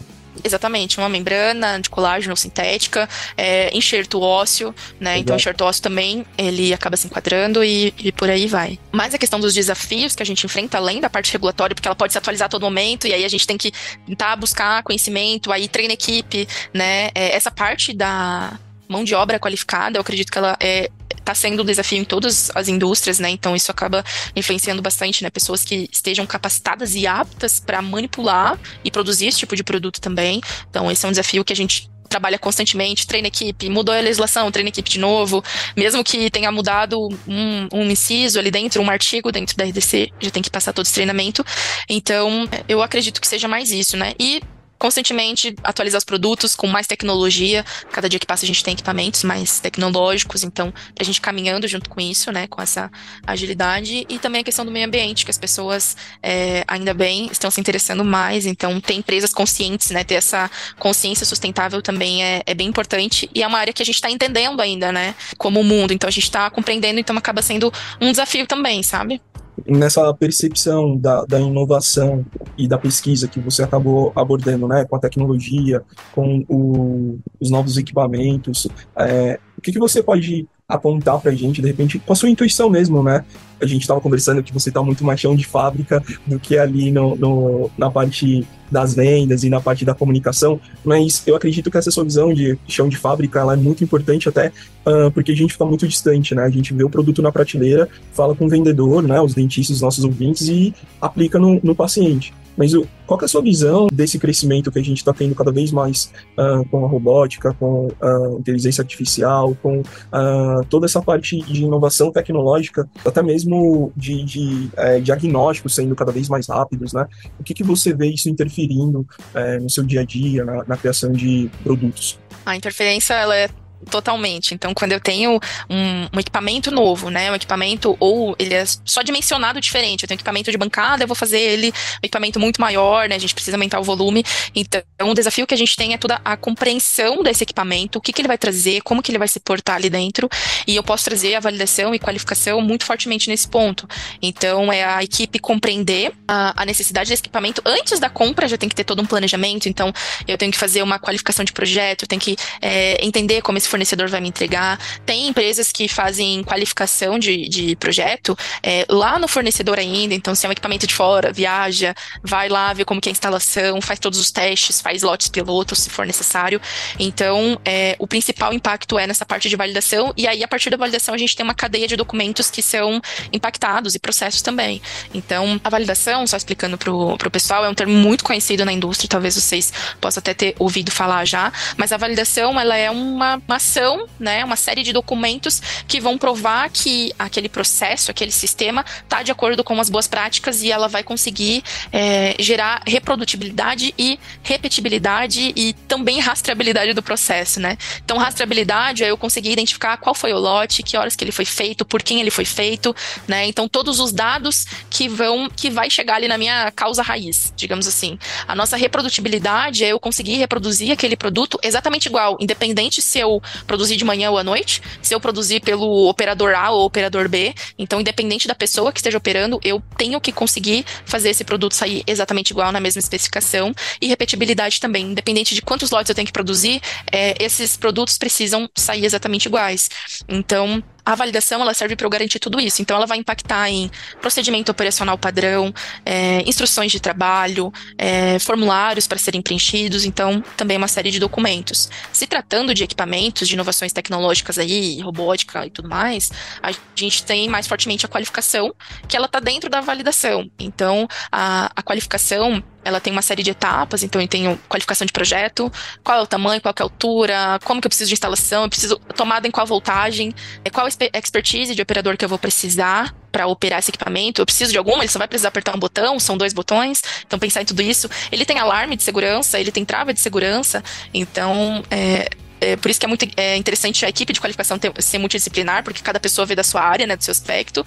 Exatamente, 0.43 0.98
uma 0.98 1.10
membrana 1.10 1.79
de 1.79 1.89
colágeno 1.89 2.36
sintética, 2.36 3.08
é, 3.36 3.75
enxerto 3.75 4.22
ósseo, 4.22 4.74
né? 5.00 5.12
Exato. 5.12 5.22
Então, 5.22 5.36
enxerto 5.36 5.62
ósseo 5.62 5.84
também, 5.84 6.25
ele 6.38 6.74
acaba 6.74 6.96
se 6.96 7.08
enquadrando 7.08 7.63
e, 7.63 7.93
e, 7.98 8.12
por 8.12 8.29
aí 8.29 8.48
vai. 8.48 8.79
Mas 8.91 9.13
a 9.13 9.17
questão 9.17 9.39
dos 9.39 9.53
desafios 9.53 10.15
que 10.15 10.24
a 10.24 10.25
gente 10.25 10.46
enfrenta, 10.46 10.77
além 10.77 11.00
da 11.01 11.10
parte 11.10 11.31
regulatória, 11.31 11.75
porque 11.75 11.88
ela 11.88 11.96
pode 11.96 12.13
se 12.13 12.17
atualizar 12.17 12.46
a 12.46 12.50
todo 12.50 12.62
momento, 12.62 13.08
e 13.08 13.13
aí 13.13 13.25
a 13.25 13.29
gente 13.29 13.46
tem 13.46 13.58
que 13.58 13.72
tentar 14.05 14.36
buscar 14.36 14.84
conhecimento, 14.84 15.51
aí 15.51 15.67
treina 15.67 15.93
equipe, 15.93 16.48
né? 16.74 17.10
É, 17.15 17.36
essa 17.36 17.51
parte 17.51 17.93
da 17.93 18.60
mão 18.88 19.03
de 19.03 19.13
obra 19.13 19.39
qualificada, 19.39 19.98
eu 19.98 20.01
acredito 20.01 20.31
que 20.31 20.38
ela 20.38 20.58
é 20.60 20.89
está 21.20 21.36
sendo 21.36 21.64
um 21.64 21.66
desafio 21.66 22.00
em 22.00 22.04
todas 22.04 22.52
as 22.56 22.68
indústrias, 22.68 23.20
né? 23.20 23.30
Então 23.30 23.56
isso 23.56 23.72
acaba 23.72 24.04
influenciando 24.36 24.82
bastante, 24.82 25.24
né? 25.24 25.30
Pessoas 25.30 25.64
que 25.64 25.88
estejam 25.92 26.26
capacitadas 26.26 26.96
e 26.96 27.06
aptas 27.06 27.60
para 27.60 27.82
manipular 27.82 28.60
e 28.84 28.92
produzir 28.92 29.28
esse 29.28 29.40
tipo 29.40 29.56
de 29.56 29.64
produto 29.64 30.02
também. 30.02 30.42
Então 30.70 30.92
esse 30.92 31.06
é 31.06 31.08
um 31.08 31.12
desafio 31.12 31.44
que 31.46 31.54
a 31.54 31.56
gente 31.56 31.90
trabalha 32.10 32.40
constantemente, 32.40 33.08
treina 33.08 33.28
equipe, 33.28 33.70
mudou 33.70 33.94
a 33.94 34.00
legislação, 34.00 34.52
treina 34.52 34.70
equipe 34.70 34.90
de 34.90 35.00
novo, 35.00 35.44
mesmo 35.78 36.04
que 36.04 36.30
tenha 36.32 36.52
mudado 36.52 37.08
um, 37.28 37.68
um 37.72 37.84
inciso 37.84 38.40
ali 38.40 38.50
dentro, 38.50 38.82
um 38.82 38.90
artigo 38.90 39.32
dentro 39.32 39.56
da 39.56 39.64
RDC, 39.64 40.12
já 40.20 40.32
tem 40.32 40.42
que 40.42 40.50
passar 40.50 40.74
todo 40.74 40.86
esse 40.86 40.94
treinamento. 40.96 41.46
Então, 41.88 42.50
eu 42.68 42.82
acredito 42.82 43.22
que 43.22 43.28
seja 43.28 43.48
mais 43.48 43.72
isso, 43.72 43.96
né? 43.96 44.14
E 44.20 44.42
constantemente 44.79 45.53
atualizar 45.62 45.98
os 45.98 46.05
produtos 46.05 46.55
com 46.55 46.65
mais 46.65 46.88
tecnologia. 46.88 47.65
Cada 47.91 48.07
dia 48.07 48.17
que 48.17 48.25
passa 48.25 48.45
a 48.45 48.48
gente 48.48 48.63
tem 48.63 48.74
equipamentos 48.74 49.24
mais 49.24 49.59
tecnológicos, 49.59 50.43
então 50.43 50.74
a 50.98 51.03
gente 51.03 51.19
caminhando 51.19 51.67
junto 51.67 51.89
com 51.89 52.00
isso, 52.00 52.31
né, 52.31 52.48
com 52.48 52.62
essa 52.62 52.89
agilidade 53.27 54.05
e 54.07 54.17
também 54.17 54.41
a 54.41 54.43
questão 54.43 54.65
do 54.65 54.71
meio 54.71 54.88
ambiente, 54.88 55.25
que 55.25 55.31
as 55.31 55.38
pessoas 55.38 55.98
é, 56.24 56.63
ainda 56.67 56.93
bem 56.93 57.27
estão 57.29 57.51
se 57.51 57.59
interessando 57.59 58.05
mais. 58.05 58.45
Então 58.45 58.79
tem 58.79 59.00
empresas 59.00 59.33
conscientes, 59.33 59.91
né, 59.91 60.03
ter 60.03 60.15
essa 60.15 60.50
consciência 60.79 61.25
sustentável 61.25 61.81
também 61.81 62.24
é, 62.24 62.41
é 62.45 62.53
bem 62.53 62.67
importante 62.67 63.29
e 63.36 63.43
é 63.43 63.48
uma 63.48 63.59
área 63.59 63.74
que 63.74 63.83
a 63.83 63.86
gente 63.86 63.95
está 63.95 64.09
entendendo 64.09 64.62
ainda, 64.62 64.91
né, 64.91 65.13
como 65.38 65.59
o 65.59 65.63
mundo. 65.63 65.91
Então 65.91 66.07
a 66.07 66.12
gente 66.12 66.24
está 66.24 66.50
compreendendo, 66.50 67.00
então 67.00 67.17
acaba 67.17 67.41
sendo 67.41 67.71
um 68.00 68.09
desafio 68.09 68.48
também, 68.48 68.81
sabe? 68.81 69.21
Nessa 69.68 70.13
percepção 70.13 70.98
da, 70.98 71.25
da 71.25 71.39
inovação 71.39 72.25
e 72.58 72.68
da 72.68 72.78
pesquisa 72.78 73.28
que 73.28 73.39
você 73.39 73.63
acabou 73.63 74.12
abordando, 74.16 74.68
né, 74.68 74.86
com 74.86 74.96
a 74.96 75.00
tecnologia, 75.00 75.82
com 76.13 76.44
o, 76.48 77.20
os 77.39 77.50
novos 77.50 77.78
equipamentos, 77.78 78.68
é, 78.98 79.39
o 79.58 79.62
que, 79.62 79.72
que 79.72 79.80
você 79.80 80.01
pode 80.01 80.48
apontar 80.68 81.20
para 81.20 81.32
a 81.32 81.36
gente, 81.36 81.62
de 81.62 81.68
repente, 81.68 81.98
com 81.98 82.13
a 82.13 82.16
sua 82.16 82.30
intuição 82.30 82.70
mesmo, 82.70 83.01
né? 83.01 83.25
A 83.60 83.66
gente 83.66 83.82
estava 83.82 84.00
conversando 84.00 84.44
que 84.44 84.54
você 84.54 84.70
está 84.70 84.84
muito 84.84 85.04
mais 85.04 85.20
chão 85.20 85.36
de 85.36 85.44
fábrica 85.44 86.01
do 86.28 86.39
que 86.39 86.58
ali 86.60 86.92
no, 86.92 87.16
no, 87.16 87.72
na 87.75 87.89
parte 87.89 88.48
das 88.72 88.94
vendas 88.94 89.44
e 89.44 89.50
na 89.50 89.60
parte 89.60 89.84
da 89.84 89.94
comunicação, 89.94 90.60
mas 90.84 91.24
eu 91.26 91.36
acredito 91.36 91.70
que 91.70 91.78
essa 91.78 91.92
sua 91.92 92.04
visão 92.04 92.34
de 92.34 92.58
chão 92.68 92.88
de 92.88 92.98
fábrica 92.98 93.40
ela 93.40 93.54
é 93.54 93.58
muito 93.58 93.84
importante 93.84 94.30
até 94.30 94.52
uh, 94.86 95.12
porque 95.12 95.32
a 95.32 95.36
gente 95.36 95.54
fica 95.54 95.66
muito 95.66 95.88
distante, 95.88 96.36
né? 96.36 96.44
A 96.44 96.50
gente 96.50 96.74
vê 96.74 96.84
o 96.84 96.90
produto 96.90 97.22
na 97.22 97.32
prateleira, 97.32 97.88
fala 98.14 98.36
com 98.36 98.46
o 98.46 98.50
vendedor, 98.50 99.02
né? 99.04 99.20
Os 99.22 99.34
dentistas, 99.34 99.78
os 99.78 99.82
nossos 99.82 100.04
ouvintes 100.04 100.48
e 100.48 100.74
aplica 101.02 101.40
no, 101.40 101.60
no 101.64 101.76
paciente. 101.76 102.34
Mas 102.60 102.74
o, 102.74 102.86
qual 103.08 103.18
é 103.22 103.24
a 103.24 103.28
sua 103.28 103.42
visão 103.42 103.88
desse 103.92 104.20
crescimento 104.20 104.70
que 104.70 104.78
a 104.78 104.84
gente 104.84 104.98
está 104.98 105.13
tendo 105.13 105.34
cada 105.34 105.50
vez 105.50 105.72
mais 105.72 106.12
uh, 106.38 106.68
com 106.70 106.84
a 106.84 106.89
robótica, 106.89 107.54
com 107.54 107.88
a 108.01 108.38
inteligência 108.38 108.82
artificial, 108.82 109.56
com 109.63 109.80
uh, 109.80 110.66
toda 110.70 110.86
essa 110.86 111.01
parte 111.01 111.39
de 111.42 111.63
inovação 111.63 112.12
tecnológica, 112.12 112.88
até 113.06 113.24
mesmo 113.24 113.94
de, 113.96 114.24
de 114.25 114.70
é, 114.75 115.00
diagnósticos 115.00 115.74
sendo 115.74 115.96
cada 115.96 116.12
vez 116.12 116.28
mais 116.28 116.50
rápidos, 116.50 116.92
né? 116.92 117.08
O 117.39 117.44
que, 117.44 117.54
que 117.54 117.63
você 117.63 117.94
vê 117.94 118.08
isso 118.08 118.28
interferindo 118.28 119.08
é, 119.34 119.58
no 119.58 119.70
seu 119.70 119.86
dia 119.86 120.01
a 120.01 120.04
dia, 120.04 120.44
na, 120.44 120.66
na 120.66 120.75
criação 120.75 121.13
de 121.13 121.50
produtos? 121.63 122.20
A 122.46 122.58
interferência 122.58 123.13
ela 123.13 123.36
é 123.38 123.48
Totalmente. 123.89 124.53
Então, 124.53 124.74
quando 124.74 124.91
eu 124.91 125.00
tenho 125.00 125.39
um, 125.69 126.07
um, 126.13 126.19
equipamento 126.19 126.69
novo, 126.69 127.09
né? 127.09 127.31
Um 127.31 127.36
equipamento, 127.36 127.95
ou 128.00 128.36
ele 128.38 128.53
é 128.53 128.65
só 128.83 129.01
dimensionado 129.01 129.62
diferente. 129.62 130.03
Eu 130.03 130.07
tenho 130.07 130.17
equipamento 130.17 130.51
de 130.51 130.57
bancada, 130.57 131.03
eu 131.03 131.07
vou 131.07 131.15
fazer 131.15 131.39
ele 131.39 131.69
um 131.69 132.03
equipamento 132.03 132.39
muito 132.39 132.59
maior, 132.59 133.07
né? 133.07 133.15
A 133.15 133.19
gente 133.19 133.33
precisa 133.33 133.55
aumentar 133.55 133.79
o 133.79 133.83
volume. 133.83 134.24
Então, 134.53 134.81
um 135.01 135.13
desafio 135.13 135.48
que 135.48 135.53
a 135.53 135.57
gente 135.57 135.75
tem 135.75 135.93
é 135.93 135.98
toda 135.98 136.19
a 136.25 136.36
compreensão 136.36 137.24
desse 137.24 137.43
equipamento, 137.43 138.00
o 138.00 138.01
que, 138.01 138.12
que 138.12 138.21
ele 138.21 138.27
vai 138.27 138.38
trazer, 138.38 138.81
como 138.81 139.01
que 139.01 139.12
ele 139.12 139.17
vai 139.17 139.27
se 139.27 139.39
portar 139.39 139.77
ali 139.77 139.89
dentro. 139.89 140.27
E 140.67 140.75
eu 140.75 140.83
posso 140.83 141.05
trazer 141.05 141.36
a 141.36 141.39
validação 141.39 141.95
e 141.95 142.00
qualificação 142.00 142.62
muito 142.62 142.86
fortemente 142.86 143.29
nesse 143.29 143.48
ponto. 143.48 143.88
Então, 144.21 144.71
é 144.74 144.83
a 144.83 145.01
equipe 145.03 145.39
compreender 145.39 146.12
a, 146.27 146.62
a 146.62 146.65
necessidade 146.65 147.09
desse 147.09 147.21
equipamento. 147.21 147.62
Antes 147.65 147.98
da 148.00 148.09
compra, 148.09 148.48
já 148.48 148.57
tem 148.57 148.67
que 148.67 148.75
ter 148.75 148.83
todo 148.83 149.01
um 149.01 149.05
planejamento. 149.05 149.69
Então, 149.69 149.93
eu 150.27 150.38
tenho 150.38 150.51
que 150.51 150.57
fazer 150.57 150.83
uma 150.83 151.00
qualificação 151.00 151.45
de 151.45 151.53
projeto, 151.53 152.03
eu 152.03 152.07
tenho 152.07 152.21
que 152.21 152.36
é, 152.62 153.03
entender 153.05 153.41
como 153.41 153.57
esse 153.57 153.69
fornecedor 153.70 154.10
vai 154.10 154.20
me 154.20 154.28
entregar. 154.28 154.80
Tem 155.06 155.28
empresas 155.28 155.72
que 155.72 155.88
fazem 155.88 156.44
qualificação 156.44 157.18
de, 157.18 157.48
de 157.48 157.76
projeto 157.76 158.38
é, 158.62 158.86
lá 158.90 159.18
no 159.20 159.28
fornecedor 159.28 159.80
ainda, 159.80 160.14
então 160.14 160.36
se 160.36 160.46
é 160.46 160.50
um 160.50 160.52
equipamento 160.52 160.88
de 160.88 160.94
fora, 160.94 161.32
viaja, 161.32 161.94
vai 162.24 162.50
lá 162.50 162.74
ver 162.74 162.86
como 162.86 163.00
que 163.00 163.10
é 163.10 163.12
a 163.12 163.14
instalação, 163.14 163.82
faz 163.82 164.00
todos 164.00 164.20
os 164.20 164.32
testes, 164.32 164.82
faz 164.82 165.04
lotes 165.04 165.30
pilotos 165.30 165.80
se 165.80 165.90
for 165.90 166.06
necessário. 166.06 166.60
Então, 166.98 167.60
é, 167.64 167.96
o 168.00 168.08
principal 168.08 168.54
impacto 168.54 168.98
é 168.98 169.06
nessa 169.06 169.26
parte 169.26 169.50
de 169.50 169.56
validação, 169.56 170.14
e 170.18 170.28
aí 170.28 170.44
a 170.44 170.48
partir 170.48 170.70
da 170.70 170.78
validação 170.78 171.14
a 171.14 171.18
gente 171.18 171.36
tem 171.36 171.44
uma 171.44 171.54
cadeia 171.54 171.88
de 171.88 171.96
documentos 171.96 172.50
que 172.50 172.62
são 172.62 173.02
impactados 173.32 173.96
e 173.96 174.00
processos 174.00 174.42
também. 174.42 174.82
Então, 175.14 175.60
a 175.64 175.70
validação, 175.70 176.26
só 176.26 176.38
explicando 176.38 176.78
para 176.78 176.92
o 176.92 177.32
pessoal, 177.32 177.64
é 177.66 177.70
um 177.70 177.74
termo 177.74 177.94
muito 177.94 178.24
conhecido 178.24 178.66
na 178.66 178.74
indústria, 178.74 179.08
talvez 179.10 179.36
vocês 179.36 179.72
possam 180.02 180.20
até 180.22 180.34
ter 180.34 180.56
ouvido 180.58 180.92
falar 180.92 181.26
já, 181.26 181.52
mas 181.78 181.92
a 181.92 181.98
validação 181.98 182.60
ela 182.60 182.76
é 182.76 182.90
uma, 182.90 183.42
uma 183.48 183.59
ação, 183.60 184.08
né, 184.18 184.44
uma 184.44 184.56
série 184.56 184.84
de 184.84 184.94
documentos 184.94 185.62
que 185.86 186.00
vão 186.00 186.18
provar 186.18 186.70
que 186.70 187.13
aquele 187.20 187.50
processo, 187.50 188.10
aquele 188.10 188.32
sistema 188.32 188.86
está 189.04 189.22
de 189.22 189.32
acordo 189.32 189.63
com 189.63 189.80
as 189.80 189.89
boas 189.89 190.08
práticas 190.08 190.63
e 190.63 190.72
ela 190.72 190.88
vai 190.88 191.04
conseguir 191.04 191.62
é, 191.92 192.36
gerar 192.39 192.82
reprodutibilidade 192.88 193.94
e 193.98 194.18
repetibilidade 194.42 195.54
e 195.56 195.74
também 195.88 196.20
rastreabilidade 196.20 196.94
do 196.94 197.04
processo, 197.04 197.60
né? 197.60 197.78
Então, 198.04 198.18
rastreabilidade 198.18 199.04
é 199.04 199.12
eu 199.12 199.18
conseguir 199.18 199.51
identificar 199.51 199.98
qual 199.98 200.16
foi 200.16 200.32
o 200.32 200.39
lote, 200.39 200.82
que 200.82 200.96
horas 200.96 201.16
que 201.16 201.24
ele 201.24 201.32
foi 201.32 201.46
feito, 201.46 201.84
por 201.84 202.01
quem 202.01 202.22
ele 202.22 202.32
foi 202.32 202.46
feito, 202.46 202.96
né? 203.28 203.46
Então, 203.46 203.68
todos 203.68 204.00
os 204.00 204.13
dados 204.13 204.66
que 204.89 205.10
vão, 205.10 205.50
que 205.50 205.70
vai 205.70 205.89
chegar 205.89 206.16
ali 206.16 206.28
na 206.28 206.38
minha 206.38 206.72
causa 206.72 207.01
raiz, 207.01 207.54
digamos 207.58 207.88
assim. 207.88 208.18
A 208.48 208.56
nossa 208.56 208.78
reprodutibilidade 208.78 209.84
é 209.84 209.89
eu 209.89 210.00
conseguir 210.00 210.36
reproduzir 210.36 210.92
aquele 210.92 211.18
produto 211.18 211.60
exatamente 211.62 212.06
igual, 212.06 212.38
independente 212.39 213.01
se 213.01 213.20
eu 213.20 213.42
produzir 213.65 213.96
de 213.96 214.06
manhã 214.06 214.32
ou 214.32 214.38
à 214.38 214.44
noite, 214.44 214.82
se 215.01 215.13
eu 215.13 215.20
produzir 215.20 215.60
pelo 215.62 216.08
operador 216.10 216.53
A 216.53 216.72
ou 216.72 216.86
operador 216.86 217.27
B. 217.29 217.53
Então, 217.77 218.00
independente 218.00 218.48
da 218.48 218.56
pessoa 218.56 218.91
que 218.91 219.00
esteja 219.00 219.18
operando, 219.18 219.60
eu 219.63 219.82
tenho 219.98 220.20
que 220.20 220.32
conseguir 220.32 220.86
fazer 221.06 221.29
esse 221.29 221.44
produto 221.44 221.74
sair 221.74 222.03
exatamente 222.08 222.51
igual 222.51 222.72
na 222.72 222.79
mesma 222.79 223.00
especificação 223.00 223.74
e 224.01 224.08
repetibilidade 224.08 224.79
também. 224.79 225.06
Independente 225.12 225.56
de 225.56 225.62
quantos 225.62 225.91
lotes 225.91 226.10
eu 226.10 226.15
tenho 226.15 226.25
que 226.25 226.34
produzir, 226.34 226.82
é, 227.12 227.36
esses 227.44 227.75
produtos 227.77 228.18
precisam 228.18 228.70
sair 228.75 229.06
exatamente 229.06 229.46
iguais. 229.46 229.89
Então, 230.27 230.84
a 231.06 231.15
validação 231.15 231.62
ela 231.62 231.74
serve 231.74 231.96
para 231.96 232.06
eu 232.06 232.10
garantir 232.10 232.39
tudo 232.39 232.60
isso. 232.60 232.82
Então, 232.82 232.98
ela 232.98 233.06
vai 233.06 233.18
impactar 233.18 233.70
em 233.70 233.89
procedimento 234.22 234.72
operacional 234.72 235.18
padrão, 235.18 235.74
é, 236.06 236.41
instruções 236.41 236.91
de 236.91 237.00
trabalho, 237.00 237.72
é, 237.98 238.39
formulários 238.39 239.08
para 239.08 239.18
serem 239.18 239.41
preenchidos, 239.41 240.06
então 240.06 240.41
também 240.56 240.77
uma 240.77 240.88
série 240.88 241.12
de 241.12 241.20
documentos. 241.20 241.89
Se 242.12 242.27
tratando 242.27 242.74
de 242.74 242.84
equipamentos, 242.84 243.48
de 243.48 243.53
inovações 243.53 243.94
tecnológicas 243.94 244.58
aí, 244.58 245.00
robótica 245.01 245.65
e 245.65 245.70
tudo 245.70 245.89
mais, 245.89 246.32
a 246.62 246.72
gente 246.96 247.24
tem 247.24 247.48
mais 247.48 247.68
fortemente 247.68 248.06
a 248.06 248.10
qualificação, 248.10 248.74
que 249.08 249.15
ela 249.15 249.25
está 249.25 249.39
dentro 249.39 249.70
da 249.70 249.82
validação. 249.82 250.50
Então, 250.60 251.08
a, 251.32 251.72
a 251.75 251.82
qualificação 251.82 252.63
ela 252.83 253.00
tem 253.00 253.12
uma 253.12 253.21
série 253.21 253.43
de 253.43 253.51
etapas, 253.51 254.03
então 254.03 254.21
eu 254.21 254.27
tenho 254.27 254.57
qualificação 254.69 255.05
de 255.05 255.13
projeto, 255.13 255.71
qual 256.03 256.19
é 256.19 256.21
o 256.21 256.27
tamanho, 256.27 256.62
qual 256.62 256.74
é 256.77 256.81
a 256.81 256.83
altura, 256.83 257.59
como 257.63 257.81
que 257.81 257.88
eu 257.88 257.89
preciso 257.89 258.07
de 258.07 258.13
instalação, 258.13 258.63
eu 258.63 258.69
preciso 258.69 258.98
tomada 259.15 259.48
em 259.48 259.51
qual 259.51 259.65
voltagem, 259.65 260.33
é, 260.63 260.69
qual 260.69 260.88
expertise 260.88 261.75
de 261.75 261.81
operador 261.81 262.17
que 262.17 262.25
eu 262.25 262.29
vou 262.29 262.39
precisar 262.39 263.13
para 263.31 263.45
operar 263.48 263.79
esse 263.79 263.91
equipamento, 263.91 264.41
eu 264.41 264.45
preciso 264.45 264.71
de 264.71 264.77
alguma, 264.77 265.03
ele 265.03 265.12
só 265.12 265.19
vai 265.19 265.27
precisar 265.27 265.50
apertar 265.50 265.75
um 265.75 265.79
botão, 265.79 266.19
são 266.19 266.38
dois 266.38 266.53
botões, 266.53 267.01
então 267.25 267.38
pensar 267.38 267.62
em 267.62 267.65
tudo 267.65 267.81
isso. 267.81 268.09
Ele 268.31 268.45
tem 268.45 268.57
alarme 268.57 268.95
de 268.95 269.03
segurança, 269.03 269.59
ele 269.59 269.71
tem 269.71 269.86
trava 269.86 270.13
de 270.13 270.19
segurança, 270.19 270.83
então 271.13 271.83
é, 271.91 272.29
é, 272.62 272.75
por 272.75 272.89
isso 272.89 273.00
que 273.00 273.05
é 273.05 273.09
muito 273.09 273.27
é, 273.38 273.55
interessante 273.55 274.05
a 274.05 274.09
equipe 274.09 274.33
de 274.33 274.41
qualificação 274.41 274.77
ter, 274.77 274.91
ser 275.01 275.17
multidisciplinar, 275.17 275.83
porque 275.83 276.01
cada 276.01 276.19
pessoa 276.19 276.45
vê 276.45 276.55
da 276.55 276.63
sua 276.63 276.81
área, 276.81 277.05
né, 277.05 277.15
do 277.15 277.24
seu 277.24 277.31
aspecto. 277.31 277.86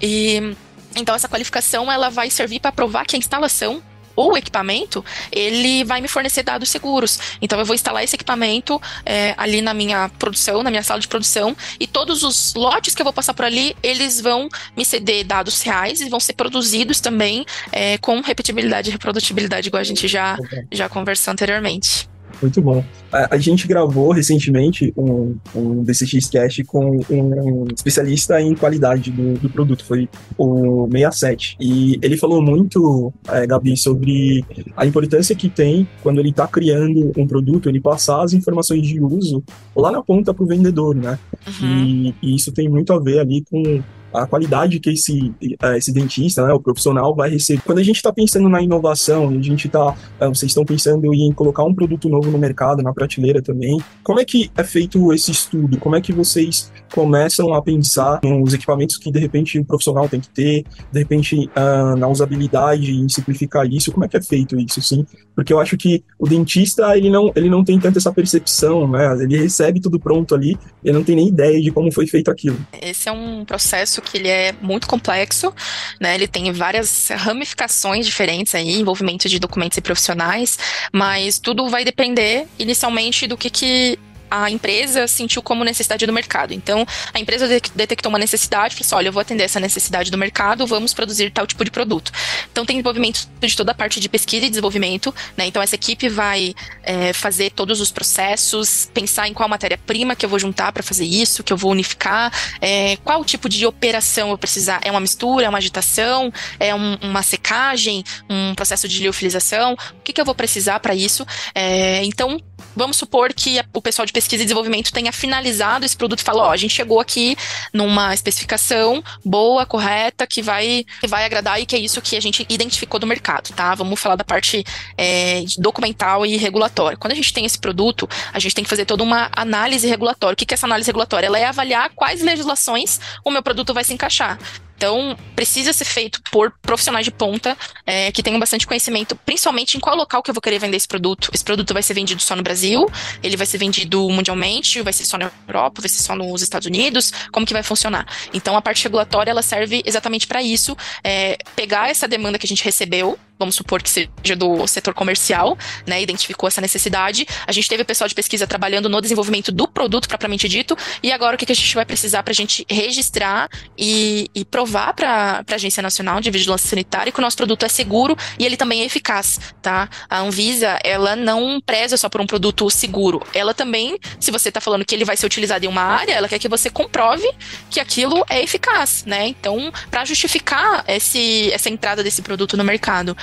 E 0.00 0.56
então 0.96 1.14
essa 1.14 1.28
qualificação 1.28 1.90
ela 1.90 2.10
vai 2.10 2.30
servir 2.30 2.60
para 2.60 2.72
provar 2.72 3.04
que 3.06 3.14
a 3.14 3.18
instalação 3.18 3.82
ou 4.20 4.34
o 4.34 4.36
equipamento, 4.36 5.02
ele 5.32 5.82
vai 5.84 6.00
me 6.02 6.08
fornecer 6.08 6.42
dados 6.42 6.68
seguros. 6.68 7.18
Então 7.40 7.58
eu 7.58 7.64
vou 7.64 7.74
instalar 7.74 8.04
esse 8.04 8.16
equipamento 8.16 8.80
é, 9.06 9.34
ali 9.38 9.62
na 9.62 9.72
minha 9.72 10.10
produção, 10.18 10.62
na 10.62 10.70
minha 10.70 10.82
sala 10.82 11.00
de 11.00 11.08
produção, 11.08 11.56
e 11.78 11.86
todos 11.86 12.22
os 12.22 12.52
lotes 12.54 12.94
que 12.94 13.00
eu 13.00 13.04
vou 13.04 13.14
passar 13.14 13.32
por 13.32 13.46
ali, 13.46 13.74
eles 13.82 14.20
vão 14.20 14.48
me 14.76 14.84
ceder 14.84 15.24
dados 15.24 15.62
reais 15.62 16.02
e 16.02 16.08
vão 16.10 16.20
ser 16.20 16.34
produzidos 16.34 17.00
também 17.00 17.46
é, 17.72 17.96
com 17.98 18.20
repetibilidade 18.20 18.90
e 18.90 18.92
reprodutibilidade, 18.92 19.68
igual 19.68 19.80
a 19.80 19.84
gente 19.84 20.06
já, 20.06 20.36
já 20.70 20.86
conversou 20.86 21.32
anteriormente. 21.32 22.09
Muito 22.40 22.62
bom. 22.62 22.84
A, 23.12 23.34
a 23.34 23.38
gente 23.38 23.66
gravou 23.66 24.12
recentemente 24.12 24.92
um, 24.96 25.36
um 25.54 25.82
DCX 25.82 26.30
com 26.66 27.00
um 27.10 27.66
especialista 27.74 28.40
em 28.40 28.54
qualidade 28.54 29.10
do, 29.10 29.34
do, 29.34 29.50
produto, 29.50 29.84
foi 29.84 30.08
o 30.38 30.88
67. 30.90 31.56
E 31.60 31.98
ele 32.02 32.16
falou 32.16 32.40
muito, 32.42 33.12
é, 33.28 33.46
Gabi, 33.46 33.76
sobre 33.76 34.44
a 34.76 34.86
importância 34.86 35.34
que 35.34 35.48
tem 35.48 35.86
quando 36.02 36.18
ele 36.18 36.30
está 36.30 36.46
criando 36.46 37.12
um 37.16 37.26
produto, 37.26 37.68
ele 37.68 37.80
passar 37.80 38.22
as 38.22 38.32
informações 38.32 38.86
de 38.86 39.00
uso 39.00 39.42
lá 39.76 39.90
na 39.90 40.02
ponta 40.02 40.32
para 40.32 40.44
o 40.44 40.46
vendedor, 40.46 40.94
né? 40.94 41.18
Uhum. 41.46 41.84
E, 41.84 42.14
e 42.22 42.36
isso 42.36 42.52
tem 42.52 42.68
muito 42.68 42.92
a 42.92 42.98
ver 42.98 43.20
ali 43.20 43.44
com 43.50 43.82
a 44.12 44.26
qualidade 44.26 44.80
que 44.80 44.90
esse, 44.90 45.32
esse 45.76 45.92
dentista, 45.92 46.46
né, 46.46 46.52
o 46.52 46.60
profissional, 46.60 47.14
vai 47.14 47.30
receber. 47.30 47.62
Quando 47.64 47.78
a 47.78 47.82
gente 47.82 47.96
está 47.96 48.12
pensando 48.12 48.48
na 48.48 48.62
inovação, 48.62 49.28
a 49.28 49.42
gente 49.42 49.66
está, 49.66 49.94
é, 50.20 50.26
vocês 50.26 50.50
estão 50.50 50.64
pensando 50.64 51.12
em 51.14 51.32
colocar 51.32 51.64
um 51.64 51.74
produto 51.74 52.08
novo 52.08 52.30
no 52.30 52.38
mercado, 52.38 52.82
na 52.82 52.92
prateleira 52.92 53.42
também, 53.42 53.78
como 54.02 54.20
é 54.20 54.24
que 54.24 54.50
é 54.56 54.64
feito 54.64 55.12
esse 55.12 55.30
estudo? 55.30 55.78
Como 55.78 55.96
é 55.96 56.00
que 56.00 56.12
vocês 56.12 56.70
começam 56.92 57.54
a 57.54 57.62
pensar 57.62 58.20
nos 58.22 58.52
equipamentos 58.52 58.96
que 58.96 59.10
de 59.10 59.18
repente 59.18 59.58
o 59.58 59.64
profissional 59.64 60.08
tem 60.08 60.20
que 60.20 60.28
ter, 60.28 60.64
de 60.92 60.98
repente 60.98 61.48
uh, 61.56 61.96
na 61.96 62.08
usabilidade, 62.08 62.92
em 62.92 63.08
simplificar 63.08 63.66
isso? 63.66 63.92
Como 63.92 64.04
é 64.04 64.08
que 64.08 64.16
é 64.16 64.22
feito 64.22 64.58
isso, 64.58 64.82
sim? 64.82 65.06
Porque 65.34 65.52
eu 65.52 65.60
acho 65.60 65.76
que 65.76 66.02
o 66.18 66.26
dentista 66.26 66.96
ele 66.96 67.10
não, 67.10 67.32
ele 67.34 67.48
não 67.48 67.64
tem 67.64 67.78
tanto 67.78 67.98
essa 67.98 68.12
percepção, 68.12 68.88
né? 68.88 69.12
Ele 69.22 69.38
recebe 69.38 69.80
tudo 69.80 69.98
pronto 69.98 70.34
ali, 70.34 70.58
ele 70.84 70.96
não 70.96 71.04
tem 71.04 71.16
nem 71.16 71.28
ideia 71.28 71.60
de 71.60 71.70
como 71.70 71.92
foi 71.92 72.06
feito 72.06 72.30
aquilo. 72.30 72.58
Esse 72.80 73.08
é 73.08 73.12
um 73.12 73.44
processo 73.44 73.99
que 74.00 74.18
ele 74.18 74.28
é 74.28 74.54
muito 74.60 74.86
complexo, 74.86 75.52
né? 75.98 76.14
Ele 76.14 76.26
tem 76.26 76.52
várias 76.52 77.08
ramificações 77.08 78.06
diferentes 78.06 78.54
aí, 78.54 78.80
envolvimento 78.80 79.28
de 79.28 79.38
documentos 79.38 79.78
e 79.78 79.80
profissionais, 79.80 80.58
mas 80.92 81.38
tudo 81.38 81.68
vai 81.68 81.84
depender 81.84 82.46
inicialmente 82.58 83.26
do 83.26 83.36
que, 83.36 83.50
que 83.50 83.98
a 84.30 84.50
empresa 84.50 85.06
sentiu 85.08 85.42
como 85.42 85.64
necessidade 85.64 86.06
do 86.06 86.12
mercado. 86.12 86.54
Então, 86.54 86.86
a 87.12 87.18
empresa 87.18 87.48
detectou 87.74 88.10
uma 88.10 88.18
necessidade, 88.18 88.74
falou 88.74 88.86
assim, 88.86 88.94
olha, 88.94 89.08
eu 89.08 89.12
vou 89.12 89.20
atender 89.20 89.44
essa 89.44 89.58
necessidade 89.58 90.10
do 90.10 90.18
mercado, 90.18 90.66
vamos 90.66 90.94
produzir 90.94 91.30
tal 91.30 91.46
tipo 91.46 91.64
de 91.64 91.70
produto. 91.70 92.12
Então, 92.50 92.64
tem 92.64 92.78
envolvimento 92.78 93.28
de 93.40 93.56
toda 93.56 93.72
a 93.72 93.74
parte 93.74 93.98
de 93.98 94.08
pesquisa 94.08 94.46
e 94.46 94.48
desenvolvimento, 94.48 95.14
né? 95.36 95.46
Então, 95.46 95.60
essa 95.62 95.74
equipe 95.74 96.08
vai 96.08 96.54
é, 96.82 97.12
fazer 97.12 97.50
todos 97.50 97.80
os 97.80 97.90
processos, 97.90 98.88
pensar 98.92 99.28
em 99.28 99.34
qual 99.34 99.48
matéria-prima 99.48 100.14
que 100.14 100.24
eu 100.24 100.28
vou 100.28 100.38
juntar 100.38 100.72
para 100.72 100.82
fazer 100.82 101.04
isso, 101.04 101.42
que 101.42 101.52
eu 101.52 101.56
vou 101.56 101.72
unificar, 101.72 102.32
é, 102.60 102.96
qual 102.98 103.24
tipo 103.24 103.48
de 103.48 103.66
operação 103.66 104.30
eu 104.30 104.38
precisar. 104.38 104.80
É 104.82 104.90
uma 104.90 105.00
mistura, 105.00 105.46
é 105.46 105.48
uma 105.48 105.58
agitação, 105.58 106.32
é 106.58 106.74
um, 106.74 106.96
uma 107.02 107.22
secagem, 107.22 108.04
um 108.28 108.54
processo 108.54 108.86
de 108.88 109.00
liofilização, 109.00 109.74
o 109.74 110.02
que, 110.02 110.12
que 110.12 110.20
eu 110.20 110.24
vou 110.24 110.34
precisar 110.34 110.80
para 110.80 110.94
isso. 110.94 111.26
É, 111.54 112.04
então, 112.04 112.40
vamos 112.74 112.96
supor 112.96 113.32
que 113.32 113.60
o 113.72 113.82
pessoal 113.82 114.06
de 114.06 114.12
pesquisa 114.20 114.42
e 114.42 114.46
desenvolvimento 114.46 114.92
tenha 114.92 115.10
finalizado 115.12 115.86
esse 115.86 115.96
produto 115.96 116.20
e 116.20 116.22
falou, 116.22 116.42
ó, 116.42 116.50
a 116.50 116.56
gente 116.56 116.74
chegou 116.74 117.00
aqui 117.00 117.36
numa 117.72 118.12
especificação 118.12 119.02
boa, 119.24 119.64
correta, 119.64 120.26
que 120.26 120.42
vai, 120.42 120.84
que 121.00 121.06
vai 121.06 121.24
agradar 121.24 121.58
e 121.58 121.64
que 121.64 121.74
é 121.74 121.78
isso 121.78 122.02
que 122.02 122.16
a 122.16 122.20
gente 122.20 122.46
identificou 122.48 123.00
do 123.00 123.06
mercado, 123.06 123.50
tá? 123.54 123.74
Vamos 123.74 123.98
falar 123.98 124.16
da 124.16 124.24
parte 124.24 124.62
é, 124.96 125.42
documental 125.56 126.26
e 126.26 126.36
regulatória. 126.36 126.98
Quando 126.98 127.12
a 127.12 127.16
gente 127.16 127.32
tem 127.32 127.46
esse 127.46 127.58
produto, 127.58 128.06
a 128.30 128.38
gente 128.38 128.54
tem 128.54 128.62
que 128.62 128.70
fazer 128.70 128.84
toda 128.84 129.02
uma 129.02 129.30
análise 129.34 129.88
regulatória. 129.88 130.34
O 130.34 130.36
que 130.36 130.52
é 130.52 130.54
essa 130.54 130.66
análise 130.66 130.88
regulatória? 130.88 131.26
Ela 131.26 131.38
é 131.38 131.46
avaliar 131.46 131.90
quais 131.94 132.20
legislações 132.20 133.00
o 133.24 133.30
meu 133.30 133.42
produto 133.42 133.72
vai 133.72 133.84
se 133.84 133.94
encaixar. 133.94 134.38
Então, 134.80 135.14
precisa 135.36 135.74
ser 135.74 135.84
feito 135.84 136.22
por 136.32 136.54
profissionais 136.62 137.04
de 137.04 137.10
ponta 137.10 137.54
é, 137.84 138.10
que 138.10 138.22
tenham 138.22 138.40
bastante 138.40 138.66
conhecimento, 138.66 139.14
principalmente 139.14 139.76
em 139.76 139.80
qual 139.80 139.94
local 139.94 140.22
que 140.22 140.30
eu 140.30 140.34
vou 140.34 140.40
querer 140.40 140.58
vender 140.58 140.78
esse 140.78 140.88
produto. 140.88 141.28
Esse 141.34 141.44
produto 141.44 141.74
vai 141.74 141.82
ser 141.82 141.92
vendido 141.92 142.22
só 142.22 142.34
no 142.34 142.42
Brasil, 142.42 142.90
ele 143.22 143.36
vai 143.36 143.46
ser 143.46 143.58
vendido 143.58 144.08
mundialmente, 144.08 144.80
vai 144.80 144.94
ser 144.94 145.04
só 145.04 145.18
na 145.18 145.30
Europa, 145.46 145.82
vai 145.82 145.88
ser 145.90 146.00
só 146.00 146.16
nos 146.16 146.40
Estados 146.40 146.66
Unidos, 146.66 147.12
como 147.30 147.44
que 147.44 147.52
vai 147.52 147.62
funcionar? 147.62 148.06
Então, 148.32 148.56
a 148.56 148.62
parte 148.62 148.82
regulatória, 148.84 149.30
ela 149.30 149.42
serve 149.42 149.82
exatamente 149.84 150.26
para 150.26 150.42
isso, 150.42 150.74
é, 151.04 151.36
pegar 151.54 151.90
essa 151.90 152.08
demanda 152.08 152.38
que 152.38 152.46
a 152.46 152.48
gente 152.48 152.64
recebeu, 152.64 153.18
vamos 153.40 153.54
supor 153.54 153.82
que 153.82 153.88
seja 153.88 154.36
do 154.36 154.66
setor 154.66 154.92
comercial, 154.92 155.56
né, 155.86 156.00
identificou 156.02 156.46
essa 156.46 156.60
necessidade. 156.60 157.26
A 157.46 157.52
gente 157.52 157.68
teve 157.68 157.82
o 157.82 157.86
pessoal 157.86 158.06
de 158.06 158.14
pesquisa 158.14 158.46
trabalhando 158.46 158.88
no 158.88 159.00
desenvolvimento 159.00 159.50
do 159.50 159.66
produto 159.66 160.06
propriamente 160.06 160.46
dito, 160.46 160.76
e 161.02 161.10
agora 161.10 161.34
o 161.34 161.38
que, 161.38 161.46
que 161.46 161.52
a 161.52 161.56
gente 161.56 161.74
vai 161.74 161.86
precisar 161.86 162.22
para 162.22 162.32
a 162.32 162.34
gente 162.34 162.66
registrar 162.68 163.48
e, 163.78 164.30
e 164.34 164.44
provar 164.44 164.92
para 164.92 165.42
a 165.50 165.54
Agência 165.54 165.82
Nacional 165.82 166.20
de 166.20 166.30
Vigilância 166.30 166.68
Sanitária 166.68 167.10
que 167.10 167.18
o 167.18 167.22
nosso 167.22 167.36
produto 167.36 167.64
é 167.64 167.68
seguro 167.68 168.14
e 168.38 168.44
ele 168.44 168.56
também 168.56 168.82
é 168.82 168.84
eficaz, 168.84 169.40
tá? 169.62 169.88
A 170.08 170.20
Anvisa, 170.20 170.78
ela 170.84 171.16
não 171.16 171.60
preza 171.64 171.96
só 171.96 172.08
por 172.08 172.20
um 172.20 172.26
produto 172.26 172.68
seguro, 172.68 173.26
ela 173.32 173.54
também, 173.54 173.98
se 174.18 174.30
você 174.30 174.50
está 174.50 174.60
falando 174.60 174.84
que 174.84 174.94
ele 174.94 175.04
vai 175.04 175.16
ser 175.16 175.24
utilizado 175.24 175.64
em 175.64 175.68
uma 175.68 175.82
área, 175.82 176.12
ela 176.12 176.28
quer 176.28 176.38
que 176.38 176.48
você 176.48 176.68
comprove 176.68 177.26
que 177.70 177.80
aquilo 177.80 178.22
é 178.28 178.42
eficaz, 178.42 179.04
né? 179.06 179.28
Então, 179.28 179.72
para 179.90 180.04
justificar 180.04 180.84
esse, 180.86 181.50
essa 181.52 181.70
entrada 181.70 182.02
desse 182.02 182.20
produto 182.20 182.56
no 182.56 182.64
mercado, 182.64 183.16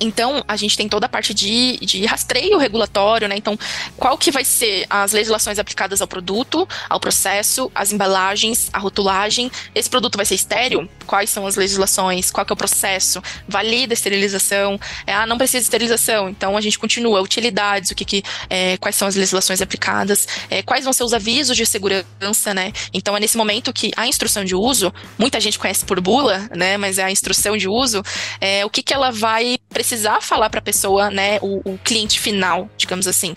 então, 0.00 0.44
a 0.46 0.56
gente 0.56 0.76
tem 0.76 0.88
toda 0.88 1.06
a 1.06 1.08
parte 1.08 1.32
de, 1.32 1.78
de 1.78 2.04
rastreio 2.06 2.58
regulatório, 2.58 3.28
né? 3.28 3.36
Então, 3.36 3.58
qual 3.96 4.16
que 4.18 4.30
vai 4.30 4.44
ser 4.44 4.86
as 4.88 5.12
legislações 5.12 5.58
aplicadas 5.58 6.00
ao 6.00 6.08
produto, 6.08 6.68
ao 6.88 7.00
processo, 7.00 7.70
as 7.74 7.92
embalagens, 7.92 8.68
a 8.72 8.78
rotulagem? 8.78 9.50
Esse 9.74 9.88
produto 9.88 10.16
vai 10.16 10.26
ser 10.26 10.34
estéreo? 10.34 10.88
Quais 11.06 11.30
são 11.30 11.46
as 11.46 11.56
legislações? 11.56 12.30
Qual 12.30 12.44
que 12.44 12.52
é 12.52 12.54
o 12.54 12.56
processo? 12.56 13.22
Valida 13.48 13.92
a 13.92 13.94
esterilização? 13.94 14.78
É, 15.06 15.14
ah, 15.14 15.26
não 15.26 15.38
precisa 15.38 15.58
de 15.58 15.64
esterilização. 15.64 16.28
Então, 16.28 16.56
a 16.56 16.60
gente 16.60 16.78
continua. 16.78 17.20
Utilidades, 17.20 17.90
o 17.90 17.94
que, 17.94 18.04
que 18.04 18.22
é, 18.48 18.76
quais 18.78 18.96
são 18.96 19.08
as 19.08 19.14
legislações 19.14 19.60
aplicadas? 19.60 20.26
É, 20.50 20.62
quais 20.62 20.84
vão 20.84 20.92
ser 20.92 21.04
os 21.04 21.12
avisos 21.12 21.56
de 21.56 21.66
segurança, 21.66 22.54
né? 22.54 22.72
Então, 22.92 23.16
é 23.16 23.20
nesse 23.20 23.36
momento 23.36 23.72
que 23.72 23.90
a 23.96 24.06
instrução 24.06 24.44
de 24.44 24.54
uso, 24.54 24.92
muita 25.18 25.40
gente 25.40 25.58
conhece 25.58 25.84
por 25.84 26.00
bula, 26.00 26.48
né? 26.54 26.76
Mas 26.76 26.98
é 26.98 27.04
a 27.04 27.10
instrução 27.10 27.56
de 27.56 27.68
uso, 27.68 28.02
é, 28.40 28.64
o 28.64 28.70
que, 28.70 28.82
que 28.82 28.92
ela 28.92 29.10
vai 29.10 29.53
precisar 29.68 30.20
falar 30.20 30.50
para 30.50 30.58
a 30.58 30.62
pessoa, 30.62 31.10
né, 31.10 31.38
o, 31.40 31.60
o 31.72 31.78
cliente 31.78 32.20
final, 32.20 32.68
digamos 32.76 33.06
assim. 33.06 33.34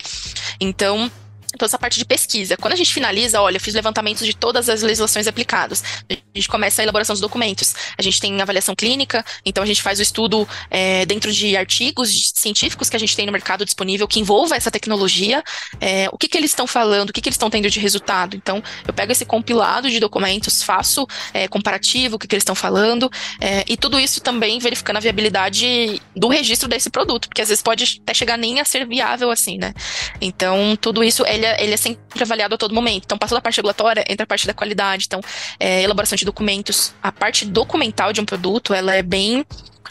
Então, 0.60 1.10
toda 1.58 1.68
essa 1.68 1.78
parte 1.78 1.98
de 1.98 2.04
pesquisa. 2.04 2.56
Quando 2.56 2.72
a 2.72 2.76
gente 2.76 2.92
finaliza, 2.92 3.40
olha, 3.40 3.56
eu 3.56 3.60
fiz 3.60 3.74
levantamentos 3.74 4.26
de 4.26 4.34
todas 4.34 4.68
as 4.68 4.82
legislações 4.82 5.26
aplicadas. 5.26 5.82
A 6.08 6.14
gente 6.34 6.48
começa 6.48 6.80
a 6.80 6.84
elaboração 6.84 7.12
dos 7.12 7.20
documentos. 7.20 7.74
A 7.96 8.02
gente 8.02 8.20
tem 8.20 8.40
avaliação 8.40 8.74
clínica, 8.74 9.24
então 9.44 9.62
a 9.62 9.66
gente 9.66 9.82
faz 9.82 9.98
o 9.98 10.02
estudo 10.02 10.48
é, 10.70 11.04
dentro 11.04 11.32
de 11.32 11.56
artigos 11.56 12.32
científicos 12.34 12.88
que 12.88 12.96
a 12.96 13.00
gente 13.00 13.14
tem 13.16 13.26
no 13.26 13.32
mercado 13.32 13.64
disponível 13.64 14.06
que 14.06 14.20
envolva 14.20 14.56
essa 14.56 14.70
tecnologia. 14.70 15.42
É, 15.80 16.08
o 16.12 16.16
que, 16.16 16.28
que 16.28 16.38
eles 16.38 16.50
estão 16.50 16.66
falando, 16.66 17.10
o 17.10 17.12
que, 17.12 17.20
que 17.20 17.28
eles 17.28 17.34
estão 17.34 17.50
tendo 17.50 17.68
de 17.68 17.80
resultado. 17.80 18.36
Então, 18.36 18.62
eu 18.86 18.94
pego 18.94 19.12
esse 19.12 19.24
compilado 19.24 19.90
de 19.90 19.98
documentos, 19.98 20.62
faço 20.62 21.06
é, 21.34 21.48
comparativo, 21.48 22.16
o 22.16 22.18
que, 22.18 22.28
que 22.28 22.34
eles 22.34 22.42
estão 22.42 22.54
falando, 22.54 23.10
é, 23.40 23.64
e 23.68 23.76
tudo 23.76 23.98
isso 23.98 24.20
também 24.20 24.58
verificando 24.58 24.96
a 24.96 25.00
viabilidade 25.00 26.00
do 26.14 26.28
registro 26.28 26.68
desse 26.68 26.90
produto, 26.90 27.28
porque 27.28 27.42
às 27.42 27.48
vezes 27.48 27.62
pode 27.62 28.00
até 28.02 28.14
chegar 28.14 28.36
nem 28.36 28.60
a 28.60 28.64
ser 28.64 28.86
viável 28.86 29.30
assim, 29.30 29.58
né? 29.58 29.74
Então, 30.20 30.76
tudo 30.80 31.02
isso 31.02 31.24
ele 31.26 31.46
é, 31.48 31.62
ele 31.62 31.74
é 31.74 31.76
sempre 31.76 32.22
avaliado 32.22 32.54
a 32.54 32.58
todo 32.58 32.74
momento. 32.74 33.04
Então, 33.04 33.18
passou 33.18 33.36
da 33.36 33.42
parte 33.42 33.56
regulatória, 33.56 34.04
entra 34.08 34.24
a 34.24 34.26
parte 34.26 34.46
da 34.46 34.54
qualidade. 34.54 35.04
Então, 35.06 35.20
é, 35.58 35.82
elaboração 35.82 36.16
de 36.16 36.24
documentos. 36.24 36.94
A 37.02 37.12
parte 37.12 37.44
documental 37.44 38.12
de 38.12 38.20
um 38.20 38.24
produto, 38.24 38.74
ela 38.74 38.94
é 38.94 39.02
bem 39.02 39.44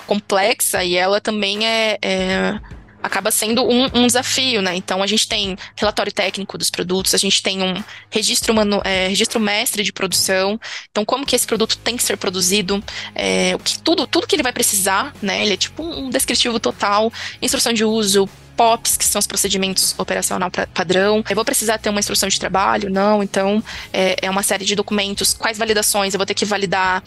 complexa 0.06 0.84
e 0.84 0.96
ela 0.96 1.20
também 1.20 1.66
é, 1.66 1.98
é 2.02 2.60
acaba 3.02 3.32
sendo 3.32 3.64
um, 3.64 3.86
um, 3.94 4.06
desafio, 4.06 4.62
né? 4.62 4.76
Então 4.76 5.02
a 5.02 5.08
gente 5.08 5.28
tem 5.28 5.56
relatório 5.76 6.12
técnico 6.12 6.58
dos 6.58 6.70
produtos, 6.70 7.14
a 7.14 7.18
gente 7.18 7.42
tem 7.42 7.62
um 7.62 7.84
registro, 8.10 8.54
manu, 8.54 8.82
é, 8.84 9.08
registro 9.08 9.40
mestre 9.40 9.84
de 9.84 9.94
produção. 9.94 10.60
Então 10.90 11.06
como 11.06 11.26
que 11.26 11.36
esse 11.36 11.48
produto 11.48 11.78
tem 11.78 11.96
que 11.96 12.04
ser 12.04 12.18
produzido, 12.18 12.84
é, 13.16 13.56
o 13.56 13.60
que 13.60 13.80
tudo 13.80 14.06
tudo 14.08 14.28
que 14.28 14.36
ele 14.36 14.44
vai 14.44 14.54
precisar, 14.54 15.14
né? 15.22 15.44
Ele 15.44 15.54
é 15.54 15.58
tipo 15.58 15.84
um 15.84 16.10
descritivo 16.10 16.60
total, 16.60 17.12
instrução 17.42 17.74
de 17.74 17.86
uso, 17.86 18.30
POPs, 18.58 18.98
que 18.98 19.06
são 19.06 19.20
os 19.20 19.28
procedimentos 19.28 19.96
operacional 19.98 20.50
padrão. 20.74 21.24
Eu 21.30 21.36
vou 21.36 21.46
precisar 21.46 21.78
ter 21.78 21.90
uma 21.90 22.00
instrução 22.00 22.28
de 22.28 22.40
trabalho? 22.40 22.90
Não. 22.90 23.22
Então, 23.22 23.64
é, 23.94 24.26
é 24.26 24.30
uma 24.30 24.44
série 24.44 24.66
de 24.66 24.76
documentos. 24.76 25.34
Quais 25.34 25.58
validações? 25.58 26.14
Eu 26.14 26.18
vou 26.18 26.26
ter 26.26 26.34
que 26.34 26.44
validar 26.44 27.04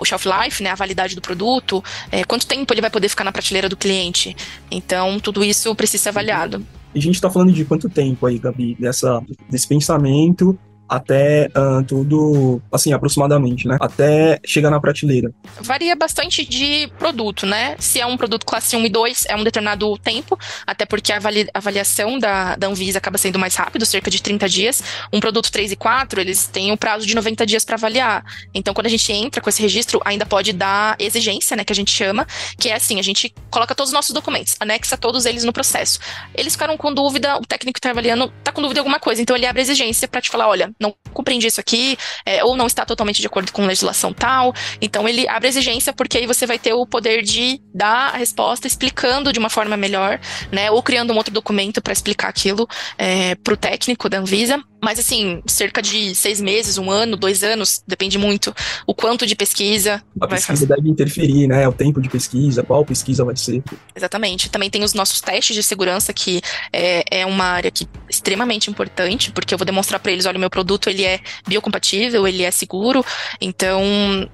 o 0.00 0.04
shelf 0.04 0.24
life, 0.24 0.62
né, 0.62 0.70
a 0.70 0.74
validade 0.74 1.14
do 1.14 1.20
produto, 1.20 1.84
é, 2.10 2.24
quanto 2.24 2.46
tempo 2.46 2.72
ele 2.72 2.80
vai 2.80 2.90
poder 2.90 3.08
ficar 3.08 3.24
na 3.24 3.32
prateleira 3.32 3.68
do 3.68 3.76
cliente. 3.76 4.34
Então, 4.70 5.20
tudo 5.20 5.44
isso 5.44 5.74
precisa 5.74 6.04
ser 6.04 6.08
avaliado. 6.08 6.64
E 6.94 6.98
a 6.98 7.02
gente 7.02 7.16
está 7.16 7.28
falando 7.28 7.52
de 7.52 7.64
quanto 7.64 7.88
tempo 7.88 8.24
aí, 8.24 8.38
Gabi, 8.38 8.74
dessa, 8.80 9.22
desse 9.50 9.68
pensamento 9.68 10.58
até 10.88 11.48
uh, 11.48 11.82
tudo, 11.84 12.60
assim, 12.72 12.92
aproximadamente, 12.92 13.66
né? 13.66 13.76
Até 13.80 14.40
chegar 14.44 14.70
na 14.70 14.80
prateleira. 14.80 15.32
Varia 15.60 15.94
bastante 15.94 16.44
de 16.44 16.88
produto, 16.98 17.46
né? 17.46 17.76
Se 17.78 18.00
é 18.00 18.06
um 18.06 18.16
produto 18.16 18.46
classe 18.46 18.76
1 18.76 18.86
e 18.86 18.88
2, 18.88 19.26
é 19.28 19.36
um 19.36 19.44
determinado 19.44 19.96
tempo, 19.98 20.38
até 20.66 20.86
porque 20.86 21.12
a 21.12 21.20
avaliação 21.54 22.18
da, 22.18 22.56
da 22.56 22.66
Anvisa 22.66 22.98
acaba 22.98 23.18
sendo 23.18 23.38
mais 23.38 23.54
rápido, 23.54 23.84
cerca 23.84 24.10
de 24.10 24.22
30 24.22 24.48
dias. 24.48 24.82
Um 25.12 25.20
produto 25.20 25.50
3 25.50 25.72
e 25.72 25.76
4, 25.76 26.20
eles 26.20 26.46
têm 26.46 26.72
um 26.72 26.76
prazo 26.76 27.06
de 27.06 27.14
90 27.14 27.44
dias 27.44 27.64
para 27.64 27.76
avaliar. 27.76 28.24
Então, 28.54 28.72
quando 28.72 28.86
a 28.86 28.90
gente 28.90 29.12
entra 29.12 29.40
com 29.40 29.48
esse 29.48 29.60
registro, 29.60 30.00
ainda 30.04 30.24
pode 30.24 30.52
dar 30.52 30.96
exigência, 30.98 31.56
né, 31.56 31.64
que 31.64 31.72
a 31.72 31.76
gente 31.76 31.90
chama, 31.90 32.26
que 32.58 32.68
é 32.68 32.74
assim, 32.74 32.98
a 32.98 33.02
gente 33.02 33.34
coloca 33.50 33.74
todos 33.74 33.90
os 33.90 33.94
nossos 33.94 34.14
documentos, 34.14 34.56
anexa 34.60 34.96
todos 34.96 35.26
eles 35.26 35.44
no 35.44 35.52
processo. 35.52 35.98
Eles 36.34 36.54
ficaram 36.54 36.76
com 36.76 36.92
dúvida, 36.92 37.36
o 37.36 37.46
técnico 37.46 37.78
está 37.78 37.90
avaliando 37.90 38.32
tá 38.42 38.52
com 38.52 38.62
dúvida 38.62 38.74
de 38.74 38.80
alguma 38.80 39.00
coisa, 39.00 39.20
então 39.20 39.36
ele 39.36 39.46
abre 39.46 39.62
exigência 39.62 40.08
para 40.08 40.20
te 40.20 40.30
falar, 40.30 40.48
olha, 40.48 40.70
não 40.80 40.94
compreendi 41.12 41.46
isso 41.46 41.60
aqui, 41.60 41.96
é, 42.24 42.44
ou 42.44 42.56
não 42.56 42.66
está 42.66 42.84
totalmente 42.84 43.20
de 43.20 43.26
acordo 43.26 43.52
com 43.52 43.66
legislação 43.66 44.12
tal. 44.12 44.54
Então 44.80 45.08
ele 45.08 45.28
abre 45.28 45.48
exigência 45.48 45.92
porque 45.92 46.18
aí 46.18 46.26
você 46.26 46.46
vai 46.46 46.58
ter 46.58 46.72
o 46.72 46.86
poder 46.86 47.22
de 47.22 47.60
dar 47.74 48.14
a 48.14 48.16
resposta 48.16 48.66
explicando 48.66 49.32
de 49.32 49.38
uma 49.38 49.50
forma 49.50 49.76
melhor, 49.76 50.20
né? 50.52 50.70
Ou 50.70 50.82
criando 50.82 51.12
um 51.12 51.16
outro 51.16 51.32
documento 51.32 51.82
para 51.82 51.92
explicar 51.92 52.28
aquilo 52.28 52.68
é, 52.96 53.34
para 53.36 53.54
o 53.54 53.56
técnico 53.56 54.08
da 54.08 54.18
Anvisa. 54.18 54.62
Mas 54.80 54.98
assim, 54.98 55.42
cerca 55.46 55.82
de 55.82 56.14
seis 56.14 56.40
meses, 56.40 56.78
um 56.78 56.90
ano, 56.90 57.16
dois 57.16 57.42
anos, 57.42 57.82
depende 57.86 58.16
muito 58.16 58.54
o 58.86 58.94
quanto 58.94 59.26
de 59.26 59.34
pesquisa. 59.34 60.02
A 60.20 60.26
pesquisa 60.26 60.66
deve 60.66 60.88
interferir, 60.88 61.48
né? 61.48 61.66
O 61.66 61.72
tempo 61.72 62.00
de 62.00 62.08
pesquisa, 62.08 62.62
qual 62.62 62.84
pesquisa 62.84 63.24
vai 63.24 63.36
ser. 63.36 63.62
Exatamente. 63.94 64.48
Também 64.48 64.70
tem 64.70 64.84
os 64.84 64.94
nossos 64.94 65.20
testes 65.20 65.54
de 65.56 65.62
segurança, 65.62 66.12
que 66.12 66.40
é, 66.72 67.04
é 67.10 67.26
uma 67.26 67.44
área 67.44 67.70
que 67.70 67.84
é 67.84 67.88
extremamente 68.08 68.70
importante, 68.70 69.32
porque 69.32 69.52
eu 69.52 69.58
vou 69.58 69.64
demonstrar 69.64 69.98
para 69.98 70.12
eles, 70.12 70.26
olha, 70.26 70.36
o 70.36 70.40
meu 70.40 70.50
produto 70.50 70.88
ele 70.88 71.04
é 71.04 71.20
biocompatível, 71.46 72.26
ele 72.26 72.44
é 72.44 72.50
seguro. 72.50 73.04
Então, 73.40 73.82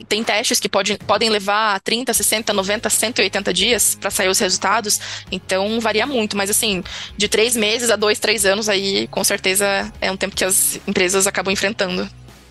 tem 0.09 0.23
testes 0.23 0.61
que 0.61 0.69
pode, 0.69 0.99
podem 0.99 1.31
levar 1.31 1.81
30, 1.81 2.13
60, 2.13 2.53
90, 2.53 2.91
180 2.91 3.53
dias 3.55 3.95
para 3.99 4.11
sair 4.11 4.29
os 4.29 4.39
resultados. 4.39 5.01
Então, 5.33 5.81
varia 5.81 6.07
muito. 6.07 6.37
Mas 6.37 6.51
assim, 6.51 6.83
de 7.17 7.29
três 7.29 7.57
meses 7.57 7.91
a 7.91 7.97
dois, 7.97 8.19
três 8.19 8.45
anos 8.45 8.69
aí, 8.69 9.07
com 9.09 9.25
certeza 9.25 9.91
é 10.01 10.11
um 10.11 10.17
tempo 10.17 10.34
que 10.35 10.45
as 10.45 10.81
empresas 10.87 11.27
acabam 11.27 11.53
enfrentando. 11.53 12.09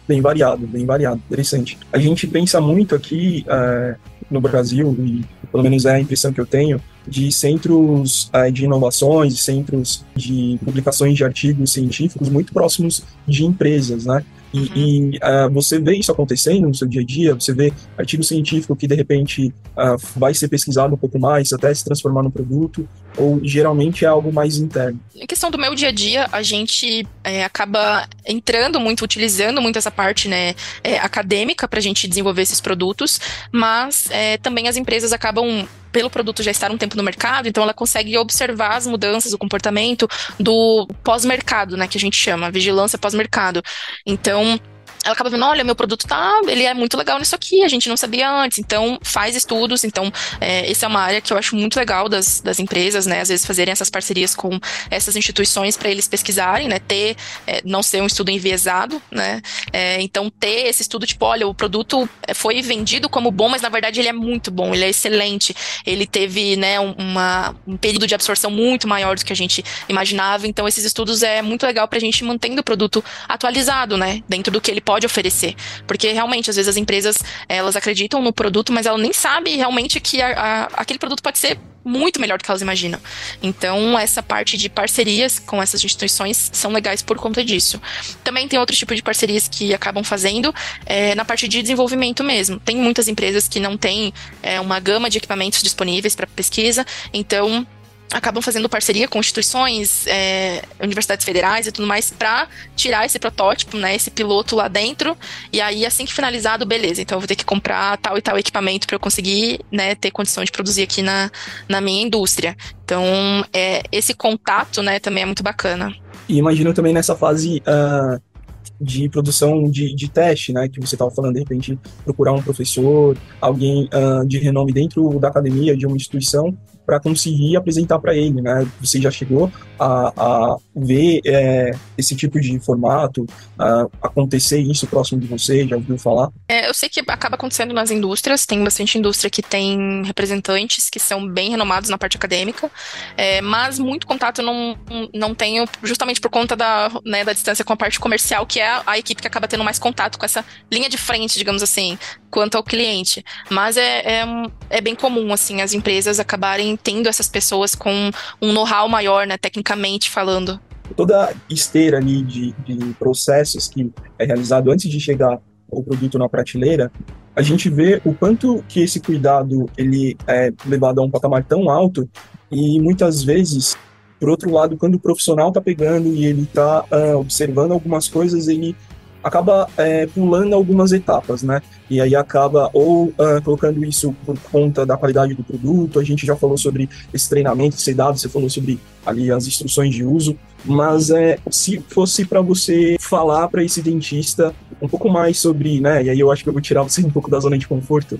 Bem 0.07 0.21
variado, 0.21 0.67
bem 0.67 0.85
variado, 0.85 1.21
interessante. 1.27 1.77
A 1.91 1.97
gente 1.97 2.27
pensa 2.27 2.59
muito 2.59 2.93
aqui 2.93 3.45
é, 3.47 3.95
no 4.29 4.41
Brasil, 4.41 4.95
e 4.99 5.23
pelo 5.51 5.63
menos 5.63 5.85
é 5.85 5.95
a 5.95 5.99
impressão 5.99 6.33
que 6.33 6.41
eu 6.41 6.45
tenho, 6.45 6.81
de 7.07 7.31
centros 7.31 8.31
uh, 8.33 8.51
de 8.51 8.65
inovações, 8.65 9.39
centros 9.39 10.05
de 10.15 10.57
publicações 10.63 11.15
de 11.15 11.23
artigos 11.23 11.71
científicos 11.71 12.29
muito 12.29 12.53
próximos 12.53 13.03
de 13.27 13.45
empresas, 13.45 14.05
né? 14.05 14.23
E, 14.53 14.59
uhum. 14.59 14.69
e 14.75 15.17
uh, 15.17 15.49
você 15.51 15.79
vê 15.79 15.95
isso 15.95 16.11
acontecendo 16.11 16.67
no 16.67 16.75
seu 16.75 16.87
dia 16.87 17.01
a 17.01 17.05
dia, 17.05 17.33
você 17.33 17.53
vê 17.53 17.73
artigo 17.97 18.23
científico 18.23 18.75
que 18.75 18.87
de 18.87 18.95
repente 18.95 19.53
uh, 19.75 19.97
vai 20.15 20.33
ser 20.33 20.47
pesquisado 20.47 20.93
um 20.93 20.97
pouco 20.97 21.19
mais, 21.19 21.51
até 21.51 21.73
se 21.73 21.83
transformar 21.83 22.21
no 22.21 22.31
produto, 22.31 22.87
ou 23.17 23.39
geralmente 23.43 24.05
é 24.05 24.07
algo 24.07 24.31
mais 24.31 24.57
interno? 24.57 24.99
Em 25.15 25.25
questão 25.25 25.49
do 25.49 25.57
meu 25.57 25.73
dia 25.73 25.89
a 25.89 25.91
dia, 25.91 26.27
a 26.31 26.41
gente 26.41 27.07
é, 27.23 27.43
acaba 27.43 28.07
entrando 28.25 28.79
muito, 28.79 29.03
utilizando 29.03 29.61
muito 29.61 29.77
essa 29.77 29.91
parte 29.91 30.27
né, 30.27 30.53
é, 30.83 30.97
acadêmica 30.99 31.67
para 31.67 31.79
a 31.79 31.81
gente 31.81 32.07
desenvolver 32.07 32.43
esses 32.43 32.61
produtos, 32.61 33.19
mas 33.51 34.09
é, 34.11 34.37
também 34.37 34.67
as 34.67 34.77
empresas 34.77 35.13
acabam 35.13 35.67
pelo 35.93 36.09
produto 36.09 36.43
já 36.43 36.51
estar 36.51 36.71
um 36.71 36.77
tempo 36.77 36.97
no 36.97 37.03
mercado, 37.03 37.47
então 37.47 37.63
ela 37.63 37.73
consegue 37.73 38.17
observar 38.17 38.75
as 38.75 38.87
mudanças 38.87 39.31
do 39.31 39.37
comportamento 39.37 40.07
do 40.39 40.87
pós-mercado, 41.03 41.77
né, 41.77 41.87
que 41.87 41.97
a 41.97 42.01
gente 42.01 42.17
chama, 42.17 42.51
vigilância 42.51 42.97
pós-mercado. 42.97 43.61
Então, 44.05 44.59
ela 45.03 45.13
acaba 45.13 45.29
vendo, 45.29 45.45
olha, 45.45 45.63
meu 45.63 45.75
produto 45.75 46.07
tá, 46.07 46.41
ele 46.47 46.63
é 46.63 46.73
muito 46.73 46.97
legal 46.97 47.19
nisso 47.19 47.35
aqui, 47.35 47.61
a 47.63 47.67
gente 47.67 47.89
não 47.89 47.97
sabia 47.97 48.31
antes, 48.31 48.57
então 48.57 48.97
faz 49.03 49.35
estudos, 49.35 49.83
então 49.83 50.11
é, 50.39 50.69
essa 50.71 50.85
é 50.85 50.89
uma 50.89 51.01
área 51.01 51.19
que 51.19 51.33
eu 51.33 51.37
acho 51.37 51.55
muito 51.55 51.77
legal 51.77 52.07
das, 52.07 52.39
das 52.39 52.59
empresas, 52.59 53.05
né, 53.05 53.19
às 53.19 53.27
vezes 53.27 53.45
fazerem 53.45 53.71
essas 53.71 53.89
parcerias 53.89 54.33
com 54.33 54.57
essas 54.89 55.15
instituições 55.15 55.75
para 55.75 55.89
eles 55.89 56.07
pesquisarem, 56.07 56.69
né, 56.69 56.79
ter, 56.79 57.17
é, 57.45 57.61
não 57.65 57.83
ser 57.83 58.01
um 58.01 58.05
estudo 58.05 58.31
enviesado, 58.31 59.01
né, 59.11 59.41
é, 59.73 60.01
então 60.01 60.29
ter 60.29 60.67
esse 60.67 60.81
estudo, 60.81 61.05
tipo, 61.05 61.25
olha, 61.25 61.47
o 61.47 61.53
produto 61.53 62.07
foi 62.33 62.61
vendido 62.61 63.09
como 63.09 63.29
bom, 63.29 63.49
mas 63.49 63.61
na 63.61 63.69
verdade 63.69 63.99
ele 63.99 64.07
é 64.07 64.13
muito 64.13 64.51
bom, 64.51 64.73
ele 64.73 64.85
é 64.85 64.89
excelente, 64.89 65.53
ele 65.85 66.07
teve, 66.07 66.55
né, 66.55 66.79
uma, 66.79 67.53
um 67.67 67.75
período 67.75 68.07
de 68.07 68.15
absorção 68.15 68.49
muito 68.49 68.87
maior 68.87 69.17
do 69.17 69.25
que 69.25 69.33
a 69.33 69.35
gente 69.35 69.63
imaginava, 69.89 70.47
então 70.47 70.65
esses 70.65 70.85
estudos 70.85 71.23
é 71.23 71.41
muito 71.41 71.65
legal 71.65 71.89
para 71.89 71.97
a 71.97 72.01
gente 72.01 72.23
mantendo 72.23 72.61
o 72.61 72.63
produto 72.63 73.03
atualizado, 73.27 73.97
né, 73.97 74.23
dentro 74.29 74.51
do 74.51 74.61
que 74.61 74.71
ele 74.71 74.79
pode 74.79 74.92
pode 74.93 75.07
oferecer. 75.07 75.55
Porque 75.87 76.11
realmente, 76.11 76.51
às 76.51 76.55
vezes, 76.55 76.69
as 76.69 76.77
empresas 76.77 77.17
elas 77.49 77.75
acreditam 77.75 78.21
no 78.21 78.31
produto, 78.31 78.71
mas 78.71 78.85
ela 78.85 78.97
nem 78.97 79.11
sabe 79.11 79.55
realmente 79.55 79.99
que 79.99 80.21
a, 80.21 80.27
a, 80.27 80.63
aquele 80.81 80.99
produto 80.99 81.23
pode 81.23 81.39
ser 81.39 81.57
muito 81.83 82.21
melhor 82.21 82.37
do 82.37 82.43
que 82.43 82.51
elas 82.51 82.61
imaginam. 82.61 82.99
Então, 83.41 83.97
essa 83.97 84.21
parte 84.21 84.55
de 84.55 84.69
parcerias 84.69 85.39
com 85.39 85.61
essas 85.61 85.83
instituições 85.83 86.51
são 86.53 86.71
legais 86.71 87.01
por 87.01 87.17
conta 87.17 87.43
disso. 87.43 87.81
Também 88.23 88.47
tem 88.47 88.59
outro 88.59 88.75
tipo 88.75 88.93
de 88.95 89.01
parcerias 89.01 89.47
que 89.47 89.73
acabam 89.73 90.03
fazendo 90.03 90.53
é, 90.85 91.15
na 91.15 91.25
parte 91.25 91.47
de 91.47 91.61
desenvolvimento 91.61 92.23
mesmo. 92.23 92.59
Tem 92.59 92.77
muitas 92.77 93.07
empresas 93.07 93.47
que 93.47 93.59
não 93.59 93.75
têm 93.75 94.13
é, 94.43 94.61
uma 94.61 94.79
gama 94.79 95.09
de 95.09 95.17
equipamentos 95.17 95.61
disponíveis 95.63 96.15
para 96.15 96.27
pesquisa, 96.27 96.85
então 97.11 97.65
acabam 98.13 98.41
fazendo 98.41 98.69
parceria 98.69 99.07
com 99.07 99.19
instituições, 99.19 100.05
é, 100.07 100.61
universidades 100.81 101.25
federais 101.25 101.67
e 101.67 101.71
tudo 101.71 101.87
mais, 101.87 102.11
para 102.11 102.47
tirar 102.75 103.05
esse 103.05 103.19
protótipo, 103.19 103.75
né, 103.77 103.95
esse 103.95 104.11
piloto 104.11 104.55
lá 104.55 104.67
dentro. 104.67 105.17
E 105.51 105.59
aí, 105.59 105.85
assim 105.85 106.05
que 106.05 106.13
finalizado, 106.13 106.65
beleza, 106.65 107.01
então 107.01 107.17
eu 107.17 107.19
vou 107.19 107.27
ter 107.27 107.35
que 107.35 107.43
comprar 107.43 107.97
tal 107.97 108.17
e 108.17 108.21
tal 108.21 108.37
equipamento 108.37 108.85
para 108.87 108.95
eu 108.95 108.99
conseguir 108.99 109.59
né, 109.71 109.95
ter 109.95 110.11
condição 110.11 110.43
de 110.43 110.51
produzir 110.51 110.83
aqui 110.83 111.01
na, 111.01 111.31
na 111.67 111.81
minha 111.81 112.03
indústria. 112.03 112.55
Então, 112.85 113.03
é, 113.51 113.81
esse 113.91 114.13
contato 114.13 114.81
né, 114.81 114.99
também 114.99 115.23
é 115.23 115.25
muito 115.25 115.43
bacana. 115.43 115.93
E 116.29 116.37
imagino 116.37 116.73
também 116.73 116.93
nessa 116.93 117.15
fase. 117.15 117.61
Uh 117.67 118.33
de 118.79 119.07
produção 119.07 119.69
de, 119.69 119.95
de 119.95 120.09
teste, 120.09 120.51
né, 120.51 120.67
que 120.67 120.79
você 120.79 120.95
estava 120.95 121.09
falando, 121.09 121.33
de 121.33 121.39
repente 121.39 121.79
procurar 122.03 122.33
um 122.33 122.41
professor, 122.41 123.17
alguém 123.39 123.89
uh, 123.93 124.25
de 124.27 124.37
renome 124.39 124.73
dentro 124.73 125.19
da 125.19 125.29
academia, 125.29 125.75
de 125.75 125.85
uma 125.85 125.95
instituição, 125.95 126.57
para 126.85 126.99
conseguir 126.99 127.55
apresentar 127.55 127.99
para 127.99 128.15
ele, 128.15 128.41
né? 128.41 128.67
Você 128.81 128.99
já 128.99 129.09
chegou 129.09 129.51
a, 129.79 130.13
a 130.15 130.57
ver 130.75 131.21
é, 131.25 131.71
esse 131.97 132.15
tipo 132.15 132.39
de 132.39 132.59
formato, 132.59 133.25
a 133.57 133.87
acontecer 134.01 134.59
isso 134.59 134.87
próximo 134.87 135.21
de 135.21 135.27
você? 135.27 135.67
Já 135.67 135.75
ouviu 135.75 135.97
falar? 135.97 136.29
É, 136.47 136.67
eu 136.67 136.73
sei 136.73 136.89
que 136.89 137.01
acaba 137.07 137.35
acontecendo 137.35 137.73
nas 137.73 137.91
indústrias, 137.91 138.45
tem 138.45 138.63
bastante 138.63 138.97
indústria 138.97 139.29
que 139.29 139.41
tem 139.41 140.03
representantes 140.05 140.89
que 140.89 140.99
são 140.99 141.27
bem 141.27 141.49
renomados 141.49 141.89
na 141.89 141.97
parte 141.97 142.17
acadêmica, 142.17 142.69
é, 143.17 143.41
mas 143.41 143.79
muito 143.79 144.05
contato 144.05 144.41
não, 144.41 144.77
não 145.13 145.33
tenho, 145.33 145.65
justamente 145.81 146.19
por 146.19 146.29
conta 146.29 146.55
da, 146.55 146.91
né, 147.05 147.23
da 147.23 147.33
distância 147.33 147.63
com 147.63 147.73
a 147.73 147.77
parte 147.77 147.99
comercial, 147.99 148.45
que 148.45 148.59
é 148.59 148.81
a 148.85 148.97
equipe 148.97 149.21
que 149.21 149.27
acaba 149.27 149.47
tendo 149.47 149.63
mais 149.63 149.79
contato 149.79 150.17
com 150.17 150.25
essa 150.25 150.45
linha 150.71 150.89
de 150.89 150.97
frente, 150.97 151.37
digamos 151.37 151.63
assim, 151.63 151.97
quanto 152.29 152.55
ao 152.55 152.63
cliente. 152.63 153.23
Mas 153.49 153.77
é, 153.77 153.99
é, 153.99 154.25
é 154.69 154.81
bem 154.81 154.95
comum, 154.95 155.31
assim, 155.31 155.61
as 155.61 155.73
empresas 155.73 156.19
acabarem 156.19 156.72
tendo 156.75 157.07
essas 157.07 157.27
pessoas 157.27 157.75
com 157.75 158.11
um 158.41 158.53
know-how 158.53 158.87
maior, 158.89 159.25
né, 159.25 159.37
tecnicamente 159.37 160.09
falando. 160.09 160.59
Toda 160.95 161.33
esteira 161.49 161.97
ali 161.97 162.21
de, 162.21 162.51
de 162.65 162.93
processos 162.95 163.67
que 163.67 163.91
é 164.19 164.25
realizado 164.25 164.71
antes 164.71 164.89
de 164.89 164.99
chegar 164.99 165.39
o 165.69 165.83
produto 165.83 166.19
na 166.19 166.29
prateleira, 166.29 166.91
a 167.35 167.41
gente 167.41 167.69
vê 167.69 167.99
o 168.05 168.13
quanto 168.13 168.63
que 168.67 168.81
esse 168.81 168.99
cuidado 168.99 169.69
ele 169.77 170.15
é 170.27 170.51
levado 170.65 170.99
a 170.99 171.03
um 171.03 171.09
patamar 171.09 171.43
tão 171.43 171.69
alto 171.69 172.07
e 172.51 172.79
muitas 172.79 173.23
vezes, 173.23 173.75
por 174.19 174.29
outro 174.29 174.51
lado, 174.51 174.77
quando 174.77 174.95
o 174.95 174.99
profissional 174.99 175.47
está 175.47 175.59
pegando 175.59 176.09
e 176.09 176.25
ele 176.25 176.43
está 176.43 176.81
uh, 176.81 176.85
ah, 176.91 177.17
observando 177.17 177.71
algumas 177.71 178.07
coisas, 178.07 178.47
ele 178.47 178.75
acaba 179.23 179.69
é, 179.77 180.05
pulando 180.07 180.53
algumas 180.53 180.91
etapas, 180.91 181.41
né? 181.41 181.61
E 181.89 182.01
aí 182.01 182.15
acaba 182.15 182.69
ou 182.73 183.05
uh, 183.05 183.41
colocando 183.43 183.83
isso 183.85 184.13
por 184.25 184.37
conta 184.51 184.85
da 184.85 184.97
qualidade 184.97 185.33
do 185.33 185.43
produto. 185.43 185.99
A 185.99 186.03
gente 186.03 186.25
já 186.25 186.35
falou 186.35 186.57
sobre 186.57 186.89
esse 187.13 187.29
treinamento 187.29 187.79
ser 187.79 187.93
dado, 187.93 188.19
você 188.19 188.27
falou 188.27 188.49
sobre 188.49 188.79
ali 189.05 189.31
as 189.31 189.47
instruções 189.47 189.95
de 189.95 190.03
uso. 190.03 190.37
Mas 190.65 191.09
é, 191.09 191.37
se 191.49 191.79
fosse 191.87 192.25
para 192.25 192.41
você 192.41 192.97
falar 192.99 193.47
para 193.47 193.63
esse 193.63 193.81
dentista 193.81 194.53
um 194.81 194.87
pouco 194.87 195.09
mais 195.09 195.37
sobre, 195.39 195.79
né? 195.79 196.03
E 196.03 196.09
aí 196.09 196.19
eu 196.19 196.31
acho 196.31 196.43
que 196.43 196.49
eu 196.49 196.53
vou 196.53 196.61
tirar 196.61 196.83
você 196.83 197.01
um 197.05 197.09
pouco 197.09 197.29
da 197.29 197.39
zona 197.39 197.57
de 197.57 197.67
conforto. 197.67 198.19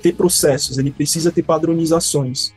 Ter 0.00 0.12
processos, 0.12 0.78
ele 0.78 0.90
precisa 0.90 1.32
ter 1.32 1.42
padronizações. 1.42 2.54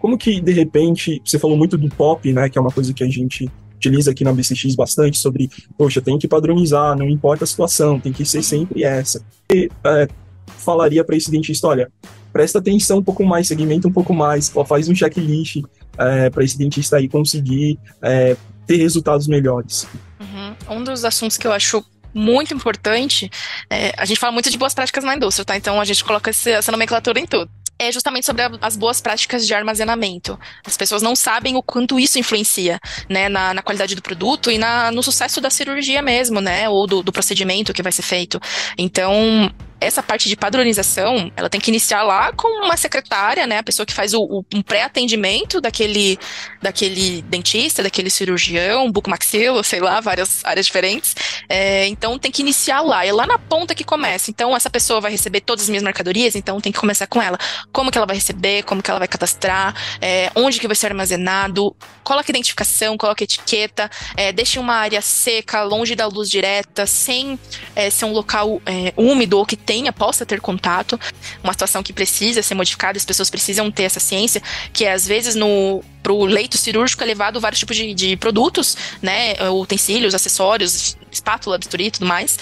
Como 0.00 0.18
que 0.18 0.40
de 0.40 0.52
repente 0.52 1.22
você 1.24 1.38
falou 1.38 1.56
muito 1.56 1.78
do 1.78 1.88
pop, 1.88 2.32
né? 2.32 2.48
Que 2.48 2.58
é 2.58 2.60
uma 2.60 2.72
coisa 2.72 2.92
que 2.92 3.04
a 3.04 3.08
gente 3.08 3.48
utiliza 3.80 4.10
aqui 4.10 4.22
na 4.22 4.32
BCX 4.32 4.74
bastante 4.74 5.16
sobre, 5.16 5.50
poxa, 5.76 6.02
tem 6.02 6.18
que 6.18 6.28
padronizar, 6.28 6.96
não 6.96 7.08
importa 7.08 7.44
a 7.44 7.46
situação, 7.46 7.98
tem 7.98 8.12
que 8.12 8.24
ser 8.24 8.42
sempre 8.42 8.84
essa. 8.84 9.24
E, 9.50 9.70
é, 9.84 10.06
falaria 10.46 11.02
para 11.02 11.16
esse 11.16 11.30
dentista, 11.30 11.66
olha, 11.66 11.90
presta 12.32 12.58
atenção 12.58 12.98
um 12.98 13.02
pouco 13.02 13.24
mais, 13.24 13.48
segmenta 13.48 13.88
um 13.88 13.92
pouco 13.92 14.12
mais, 14.12 14.52
faz 14.68 14.88
um 14.88 14.94
checklist 14.94 15.62
é, 15.98 16.28
para 16.28 16.44
esse 16.44 16.58
dentista 16.58 16.98
aí 16.98 17.08
conseguir 17.08 17.78
é, 18.02 18.36
ter 18.66 18.76
resultados 18.76 19.26
melhores. 19.26 19.86
Uhum. 20.20 20.76
Um 20.76 20.84
dos 20.84 21.04
assuntos 21.04 21.38
que 21.38 21.46
eu 21.46 21.52
acho 21.52 21.82
muito 22.12 22.52
importante, 22.52 23.30
é, 23.70 23.92
a 23.96 24.04
gente 24.04 24.18
fala 24.18 24.32
muito 24.32 24.50
de 24.50 24.58
boas 24.58 24.74
práticas 24.74 25.04
na 25.04 25.16
indústria, 25.16 25.44
tá? 25.44 25.56
Então 25.56 25.80
a 25.80 25.84
gente 25.84 26.04
coloca 26.04 26.28
essa 26.28 26.70
nomenclatura 26.70 27.18
em 27.18 27.26
tudo 27.26 27.50
é 27.80 27.90
justamente 27.90 28.26
sobre 28.26 28.42
as 28.60 28.76
boas 28.76 29.00
práticas 29.00 29.46
de 29.46 29.54
armazenamento. 29.54 30.38
As 30.66 30.76
pessoas 30.76 31.00
não 31.00 31.16
sabem 31.16 31.56
o 31.56 31.62
quanto 31.62 31.98
isso 31.98 32.18
influencia, 32.18 32.78
né, 33.08 33.28
na, 33.30 33.54
na 33.54 33.62
qualidade 33.62 33.94
do 33.94 34.02
produto 34.02 34.50
e 34.50 34.58
na, 34.58 34.92
no 34.92 35.02
sucesso 35.02 35.40
da 35.40 35.48
cirurgia 35.48 36.02
mesmo, 36.02 36.42
né, 36.42 36.68
ou 36.68 36.86
do, 36.86 37.02
do 37.02 37.10
procedimento 37.10 37.72
que 37.72 37.82
vai 37.82 37.90
ser 37.90 38.02
feito. 38.02 38.38
Então, 38.76 39.50
essa 39.80 40.02
parte 40.02 40.28
de 40.28 40.36
padronização, 40.36 41.32
ela 41.36 41.48
tem 41.48 41.60
que 41.60 41.70
iniciar 41.70 42.02
lá 42.02 42.32
com 42.32 42.64
uma 42.64 42.76
secretária, 42.76 43.46
né, 43.46 43.58
a 43.58 43.62
pessoa 43.62 43.86
que 43.86 43.94
faz 43.94 44.12
o, 44.12 44.20
o 44.20 44.44
um 44.54 44.62
pré-atendimento 44.62 45.60
daquele, 45.60 46.18
daquele 46.60 47.22
dentista, 47.22 47.82
daquele 47.82 48.10
cirurgião, 48.10 48.90
bucomaxilo, 48.92 49.62
sei 49.64 49.80
lá, 49.80 50.00
várias 50.00 50.44
áreas 50.44 50.66
diferentes. 50.66 51.14
É, 51.48 51.86
então 51.86 52.18
tem 52.18 52.30
que 52.30 52.42
iniciar 52.42 52.82
lá, 52.82 53.04
é 53.04 53.12
lá 53.12 53.26
na 53.26 53.38
ponta 53.38 53.74
que 53.74 53.84
começa. 53.84 54.30
Então 54.30 54.54
essa 54.54 54.68
pessoa 54.68 55.00
vai 55.00 55.10
receber 55.10 55.40
todas 55.40 55.64
as 55.64 55.68
minhas 55.68 55.82
mercadorias, 55.82 56.34
então 56.34 56.60
tem 56.60 56.70
que 56.72 56.78
começar 56.78 57.06
com 57.06 57.20
ela. 57.22 57.38
Como 57.72 57.90
que 57.90 57.96
ela 57.96 58.06
vai 58.06 58.16
receber, 58.16 58.62
como 58.64 58.82
que 58.82 58.90
ela 58.90 58.98
vai 58.98 59.08
cadastrar, 59.08 59.74
é, 60.00 60.30
onde 60.34 60.60
que 60.60 60.66
vai 60.66 60.76
ser 60.76 60.88
armazenado, 60.88 61.74
coloca 62.04 62.30
identificação, 62.30 62.96
coloca 62.96 63.24
etiqueta, 63.24 63.90
é, 64.16 64.32
deixe 64.32 64.58
uma 64.58 64.74
área 64.74 65.00
seca, 65.00 65.62
longe 65.62 65.94
da 65.94 66.06
luz 66.06 66.28
direta, 66.28 66.86
sem 66.86 67.38
é, 67.74 67.88
ser 67.88 68.04
um 68.04 68.12
local 68.12 68.60
é, 68.66 68.92
úmido 68.96 69.38
ou 69.38 69.46
que 69.46 69.56
tenha, 69.70 69.92
possa 69.92 70.26
ter 70.26 70.40
contato, 70.40 70.98
uma 71.44 71.52
situação 71.52 71.80
que 71.80 71.92
precisa 71.92 72.42
ser 72.42 72.56
modificada, 72.56 72.98
as 72.98 73.04
pessoas 73.04 73.30
precisam 73.30 73.70
ter 73.70 73.84
essa 73.84 74.00
ciência, 74.00 74.42
que 74.72 74.84
às 74.84 75.06
vezes 75.06 75.36
no 75.36 75.80
leito 76.26 76.58
cirúrgico 76.58 77.04
é 77.04 77.06
levado 77.06 77.40
vários 77.40 77.60
tipos 77.60 77.76
de, 77.76 77.94
de 77.94 78.16
produtos, 78.16 78.76
né, 79.00 79.34
utensílios, 79.48 80.12
acessórios, 80.12 80.96
espátula, 81.12 81.56
bisturi 81.56 81.86
e 81.86 81.90
tudo 81.92 82.06
mais, 82.06 82.36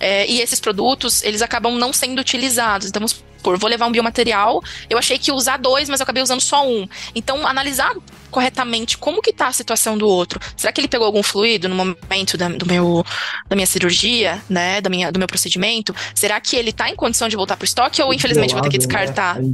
é, 0.00 0.26
e 0.26 0.40
esses 0.40 0.58
produtos, 0.58 1.22
eles 1.22 1.40
acabam 1.40 1.78
não 1.78 1.92
sendo 1.92 2.18
utilizados, 2.18 2.88
então 2.88 3.06
vou 3.42 3.68
levar 3.68 3.86
um 3.86 3.92
biomaterial, 3.92 4.62
eu 4.88 4.98
achei 4.98 5.18
que 5.18 5.30
ia 5.30 5.34
usar 5.34 5.56
dois, 5.56 5.88
mas 5.88 6.00
eu 6.00 6.04
acabei 6.04 6.22
usando 6.22 6.40
só 6.40 6.66
um. 6.66 6.88
Então, 7.14 7.46
analisar 7.46 7.92
corretamente 8.30 8.96
como 8.96 9.20
que 9.20 9.32
tá 9.32 9.48
a 9.48 9.52
situação 9.52 9.96
do 9.98 10.08
outro. 10.08 10.40
Será 10.56 10.72
que 10.72 10.80
ele 10.80 10.88
pegou 10.88 11.06
algum 11.06 11.22
fluido 11.22 11.68
no 11.68 11.74
momento 11.74 12.38
da, 12.38 12.48
do 12.48 12.66
meu, 12.66 13.04
da 13.48 13.54
minha 13.54 13.66
cirurgia, 13.66 14.42
né, 14.48 14.80
da 14.80 14.88
minha, 14.88 15.12
do 15.12 15.18
meu 15.18 15.28
procedimento? 15.28 15.94
Será 16.14 16.40
que 16.40 16.56
ele 16.56 16.72
tá 16.72 16.88
em 16.88 16.96
condição 16.96 17.28
de 17.28 17.36
voltar 17.36 17.56
pro 17.56 17.64
estoque 17.64 18.00
ou 18.02 18.12
infelizmente 18.12 18.54
vou 18.54 18.62
ter 18.62 18.70
que 18.70 18.78
descartar? 18.78 19.38
Né? 19.38 19.52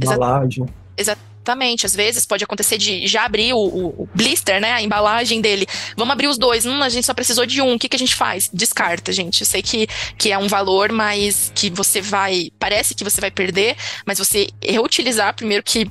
Exatamente 0.97 1.28
Exatamente. 1.49 1.85
Às 1.85 1.95
vezes 1.95 2.25
pode 2.25 2.43
acontecer 2.43 2.77
de 2.77 3.07
já 3.07 3.25
abrir 3.25 3.53
o, 3.53 3.59
o, 3.59 4.09
blister, 4.13 4.61
né? 4.61 4.71
A 4.73 4.81
embalagem 4.81 5.41
dele. 5.41 5.65
Vamos 5.95 6.11
abrir 6.11 6.27
os 6.27 6.37
dois. 6.37 6.65
Hum, 6.65 6.81
a 6.83 6.89
gente 6.89 7.05
só 7.05 7.13
precisou 7.13 7.45
de 7.45 7.61
um. 7.61 7.73
O 7.73 7.79
que, 7.79 7.89
que 7.89 7.95
a 7.95 7.99
gente 7.99 8.15
faz? 8.15 8.49
Descarta, 8.53 9.11
gente. 9.11 9.41
Eu 9.41 9.47
sei 9.47 9.61
que, 9.61 9.87
que 10.17 10.31
é 10.31 10.37
um 10.37 10.47
valor, 10.47 10.91
mas 10.91 11.51
que 11.55 11.69
você 11.69 12.01
vai. 12.01 12.51
Parece 12.59 12.93
que 12.93 13.03
você 13.03 13.19
vai 13.19 13.31
perder, 13.31 13.75
mas 14.05 14.19
você 14.19 14.47
reutilizar, 14.63 15.33
primeiro 15.35 15.63
que 15.63 15.89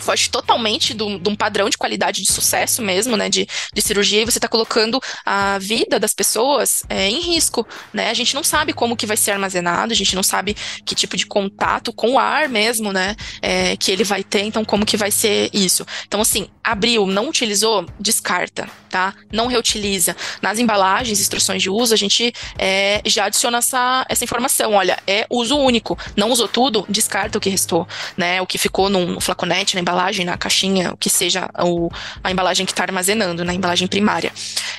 foge 0.00 0.30
totalmente 0.30 0.94
de 0.94 1.02
um 1.04 1.36
padrão 1.36 1.68
de 1.68 1.78
qualidade 1.78 2.22
de 2.22 2.32
sucesso 2.32 2.82
mesmo, 2.82 3.16
né, 3.16 3.28
de, 3.28 3.46
de 3.72 3.82
cirurgia, 3.82 4.22
e 4.22 4.24
você 4.24 4.38
está 4.38 4.48
colocando 4.48 5.00
a 5.24 5.58
vida 5.58 5.98
das 5.98 6.14
pessoas 6.14 6.82
é, 6.88 7.08
em 7.08 7.20
risco, 7.20 7.66
né, 7.92 8.10
a 8.10 8.14
gente 8.14 8.34
não 8.34 8.42
sabe 8.42 8.72
como 8.72 8.96
que 8.96 9.06
vai 9.06 9.16
ser 9.16 9.32
armazenado, 9.32 9.92
a 9.92 9.96
gente 9.96 10.14
não 10.14 10.22
sabe 10.22 10.56
que 10.84 10.94
tipo 10.94 11.16
de 11.16 11.26
contato 11.26 11.92
com 11.92 12.12
o 12.12 12.18
ar 12.18 12.48
mesmo, 12.48 12.92
né, 12.92 13.14
é, 13.42 13.76
que 13.76 13.90
ele 13.90 14.04
vai 14.04 14.24
ter, 14.24 14.42
então 14.42 14.64
como 14.64 14.86
que 14.86 14.96
vai 14.96 15.10
ser 15.10 15.50
isso. 15.52 15.86
Então, 16.06 16.20
assim, 16.20 16.48
abriu, 16.62 17.06
não 17.06 17.28
utilizou, 17.28 17.86
descarta, 17.98 18.68
tá, 18.88 19.14
não 19.32 19.46
reutiliza. 19.46 20.16
Nas 20.42 20.58
embalagens, 20.58 21.20
instruções 21.20 21.62
de 21.62 21.70
uso, 21.70 21.94
a 21.94 21.96
gente 21.96 22.32
é, 22.58 23.00
já 23.06 23.24
adiciona 23.24 23.58
essa, 23.58 24.04
essa 24.08 24.24
informação, 24.24 24.74
olha, 24.74 24.98
é 25.06 25.26
uso 25.30 25.56
único, 25.56 25.98
não 26.16 26.30
usou 26.30 26.48
tudo, 26.48 26.84
descarta 26.88 27.38
o 27.38 27.40
que 27.40 27.48
restou, 27.48 27.88
né, 28.16 28.42
o 28.42 28.46
que 28.46 28.58
ficou 28.58 28.90
no 28.90 29.20
flaconete, 29.20 29.74
na 29.74 29.80
embalagem, 29.80 30.24
na 30.24 30.36
caixinha, 30.36 30.92
o 30.92 30.96
que 30.96 31.08
seja 31.08 31.48
o, 31.62 31.90
a 32.22 32.30
embalagem 32.30 32.66
que 32.66 32.72
está 32.72 32.84
armazenando, 32.84 33.44
na 33.44 33.54
embalagem 33.54 33.88
primária. 33.88 34.32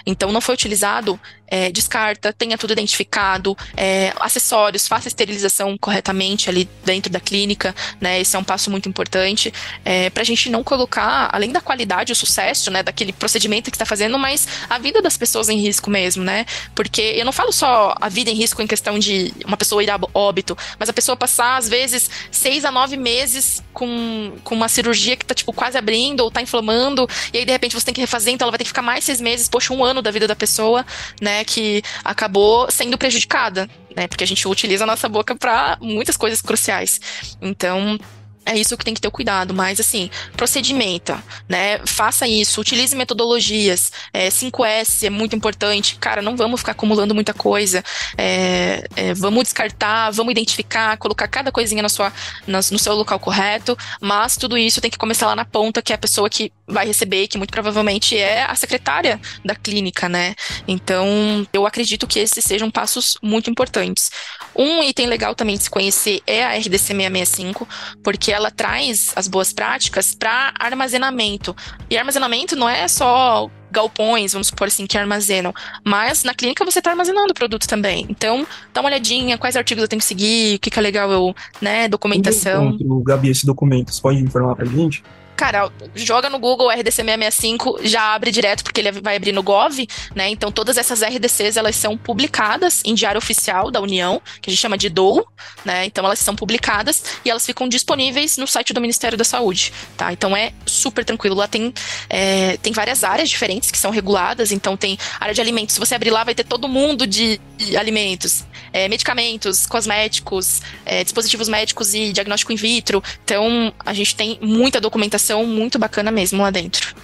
Então, 0.05 0.31
não 0.31 0.41
foi 0.41 0.53
utilizado, 0.55 1.19
é, 1.51 1.69
descarta, 1.69 2.31
tenha 2.31 2.57
tudo 2.57 2.71
identificado, 2.71 3.57
é, 3.75 4.13
acessórios, 4.21 4.87
faça 4.87 5.07
a 5.07 5.09
esterilização 5.09 5.77
corretamente 5.77 6.49
ali 6.49 6.67
dentro 6.85 7.11
da 7.11 7.19
clínica, 7.19 7.75
né? 7.99 8.21
Esse 8.21 8.37
é 8.37 8.39
um 8.39 8.43
passo 8.43 8.71
muito 8.71 8.87
importante 8.87 9.53
é, 9.83 10.09
para 10.09 10.21
a 10.21 10.25
gente 10.25 10.49
não 10.49 10.63
colocar, 10.63 11.29
além 11.33 11.51
da 11.51 11.59
qualidade, 11.71 12.11
o 12.11 12.15
sucesso, 12.15 12.69
né, 12.69 12.83
daquele 12.83 13.13
procedimento 13.13 13.71
que 13.71 13.75
está 13.75 13.85
fazendo, 13.85 14.19
mas 14.19 14.47
a 14.69 14.77
vida 14.77 15.01
das 15.01 15.17
pessoas 15.17 15.47
em 15.47 15.57
risco 15.57 15.89
mesmo, 15.89 16.23
né? 16.23 16.45
Porque 16.75 17.01
eu 17.01 17.23
não 17.23 17.31
falo 17.31 17.51
só 17.51 17.95
a 17.99 18.09
vida 18.09 18.29
em 18.29 18.33
risco 18.33 18.61
em 18.61 18.67
questão 18.67 18.99
de 18.99 19.33
uma 19.45 19.55
pessoa 19.55 19.83
ir 19.83 19.89
a 19.89 19.99
óbito, 20.13 20.57
mas 20.77 20.89
a 20.89 20.93
pessoa 20.93 21.15
passar, 21.15 21.57
às 21.57 21.69
vezes, 21.69 22.09
seis 22.29 22.65
a 22.65 22.71
nove 22.71 22.97
meses 22.97 23.63
com, 23.73 24.33
com 24.43 24.55
uma 24.55 24.67
cirurgia 24.67 25.15
que 25.15 25.23
está 25.23 25.33
tipo, 25.33 25.53
quase 25.53 25.77
abrindo 25.77 26.21
ou 26.21 26.27
está 26.27 26.41
inflamando, 26.41 27.07
e 27.33 27.37
aí, 27.37 27.45
de 27.45 27.51
repente, 27.51 27.73
você 27.73 27.85
tem 27.85 27.93
que 27.93 28.01
refazer, 28.01 28.33
então 28.33 28.45
ela 28.45 28.51
vai 28.51 28.57
ter 28.57 28.65
que 28.65 28.69
ficar 28.69 28.81
mais 28.81 29.03
seis 29.03 29.21
meses, 29.21 29.47
poxa, 29.47 29.73
um 29.73 29.83
ano 29.83 30.01
da 30.01 30.11
vida 30.11 30.27
da 30.27 30.35
pessoa, 30.35 30.85
né? 31.21 31.45
que 31.45 31.81
acabou 32.03 32.69
sendo 32.71 32.97
prejudicada, 32.97 33.69
né? 33.95 34.07
Porque 34.07 34.23
a 34.23 34.27
gente 34.27 34.47
utiliza 34.47 34.83
a 34.83 34.87
nossa 34.87 35.09
boca 35.09 35.35
para 35.35 35.77
muitas 35.81 36.15
coisas 36.15 36.41
cruciais. 36.41 36.99
Então, 37.41 37.97
é 38.45 38.57
isso 38.57 38.75
que 38.75 38.83
tem 38.83 38.93
que 38.93 39.01
ter 39.01 39.11
cuidado, 39.11 39.53
mas 39.53 39.79
assim, 39.79 40.09
procedimenta, 40.35 41.23
né? 41.47 41.79
Faça 41.85 42.27
isso, 42.27 42.59
utilize 42.59 42.95
metodologias. 42.95 43.91
É, 44.11 44.29
5S 44.29 45.05
é 45.05 45.09
muito 45.09 45.35
importante. 45.35 45.95
Cara, 45.97 46.21
não 46.21 46.35
vamos 46.35 46.59
ficar 46.61 46.71
acumulando 46.71 47.13
muita 47.13 47.33
coisa. 47.33 47.83
É, 48.17 48.87
é, 48.95 49.13
vamos 49.13 49.43
descartar, 49.43 50.09
vamos 50.11 50.31
identificar, 50.31 50.97
colocar 50.97 51.27
cada 51.27 51.51
coisinha 51.51 51.83
na 51.83 51.89
sua, 51.89 52.11
na, 52.47 52.57
no 52.57 52.79
seu 52.79 52.95
local 52.95 53.19
correto, 53.19 53.77
mas 53.99 54.35
tudo 54.37 54.57
isso 54.57 54.81
tem 54.81 54.89
que 54.89 54.97
começar 54.97 55.27
lá 55.27 55.35
na 55.35 55.45
ponta, 55.45 55.81
que 55.81 55.91
é 55.91 55.95
a 55.95 55.99
pessoa 55.99 56.29
que 56.29 56.51
vai 56.67 56.85
receber, 56.85 57.27
que 57.27 57.37
muito 57.37 57.51
provavelmente 57.51 58.17
é 58.17 58.43
a 58.43 58.55
secretária 58.55 59.19
da 59.45 59.55
clínica, 59.55 60.09
né? 60.09 60.35
Então, 60.67 61.47
eu 61.53 61.65
acredito 61.65 62.07
que 62.07 62.19
esses 62.19 62.43
sejam 62.43 62.71
passos 62.71 63.17
muito 63.21 63.49
importantes. 63.49 64.09
Um 64.55 64.83
item 64.83 65.07
legal 65.07 65.33
também 65.33 65.57
de 65.57 65.63
se 65.63 65.69
conhecer 65.69 66.21
é 66.27 66.43
a 66.43 66.57
RDC 66.57 66.93
665, 66.93 67.67
porque 68.03 68.31
ela 68.31 68.51
traz 68.51 69.11
as 69.15 69.27
boas 69.27 69.53
práticas 69.53 70.13
para 70.13 70.53
armazenamento. 70.59 71.55
E 71.89 71.97
armazenamento 71.97 72.55
não 72.55 72.67
é 72.67 72.87
só 72.87 73.49
galpões, 73.71 74.33
vamos 74.33 74.47
supor 74.47 74.67
assim, 74.67 74.85
que 74.85 74.97
armazenam. 74.97 75.53
Mas 75.83 76.23
na 76.23 76.33
clínica 76.33 76.65
você 76.65 76.79
está 76.79 76.91
armazenando 76.91 77.31
o 77.31 77.33
produto 77.35 77.67
também. 77.67 78.05
Então, 78.09 78.45
dá 78.73 78.81
uma 78.81 78.89
olhadinha, 78.89 79.37
quais 79.37 79.55
artigos 79.55 79.81
eu 79.81 79.87
tenho 79.87 79.99
que 79.99 80.05
seguir, 80.05 80.55
o 80.55 80.59
que, 80.59 80.69
que 80.69 80.79
é 80.79 80.81
legal 80.81 81.11
eu, 81.11 81.35
né, 81.61 81.87
documentação. 81.87 82.77
O 82.81 83.03
Gabi, 83.03 83.29
esse 83.29 83.45
documento, 83.45 83.93
você 83.93 84.01
pode 84.01 84.19
informar 84.19 84.55
pra 84.55 84.65
gente? 84.65 85.03
cara, 85.41 85.71
joga 85.95 86.29
no 86.29 86.37
Google 86.37 86.69
RDC 86.69 87.01
665, 87.01 87.79
já 87.81 88.13
abre 88.13 88.29
direto, 88.29 88.63
porque 88.63 88.79
ele 88.79 88.91
vai 88.91 89.15
abrir 89.15 89.31
no 89.31 89.41
Gov, 89.41 89.87
né? 90.13 90.29
Então, 90.29 90.51
todas 90.51 90.77
essas 90.77 91.01
RDCs, 91.01 91.57
elas 91.57 91.75
são 91.75 91.97
publicadas 91.97 92.83
em 92.85 92.93
diário 92.93 93.17
oficial 93.17 93.71
da 93.71 93.81
União, 93.81 94.21
que 94.39 94.51
a 94.51 94.53
gente 94.53 94.61
chama 94.61 94.77
de 94.77 94.87
DOU, 94.87 95.25
né? 95.65 95.83
Então, 95.85 96.05
elas 96.05 96.19
são 96.19 96.35
publicadas 96.35 97.03
e 97.25 97.29
elas 97.31 97.43
ficam 97.43 97.67
disponíveis 97.67 98.37
no 98.37 98.45
site 98.45 98.71
do 98.71 98.79
Ministério 98.79 99.17
da 99.17 99.23
Saúde, 99.23 99.73
tá? 99.97 100.13
Então, 100.13 100.37
é 100.37 100.53
super 100.63 101.03
tranquilo. 101.03 101.35
Lá 101.35 101.47
tem, 101.47 101.73
é, 102.07 102.57
tem 102.57 102.71
várias 102.71 103.03
áreas 103.03 103.27
diferentes 103.27 103.60
que 103.69 103.77
são 103.77 103.91
reguladas, 103.91 104.51
então 104.51 104.77
tem 104.77 104.97
área 105.19 105.33
de 105.33 105.41
alimentos. 105.41 105.75
Se 105.75 105.79
você 105.79 105.93
abrir 105.95 106.09
lá, 106.09 106.23
vai 106.23 106.33
ter 106.33 106.43
todo 106.43 106.67
mundo 106.67 107.05
de, 107.05 107.39
alimentos, 107.77 108.45
é, 108.73 108.87
medicamentos, 108.87 109.65
cosméticos, 109.65 110.61
é, 110.85 111.03
dispositivos 111.03 111.49
médicos 111.49 111.93
e 111.93 112.11
diagnóstico 112.11 112.51
in 112.51 112.55
vitro. 112.55 113.03
Então, 113.23 113.73
a 113.85 113.93
gente 113.93 114.15
tem 114.15 114.39
muita 114.41 114.79
documentação 114.79 115.45
muito 115.45 115.77
bacana 115.77 116.09
mesmo 116.09 116.41
lá 116.41 116.49
dentro. 116.49 116.95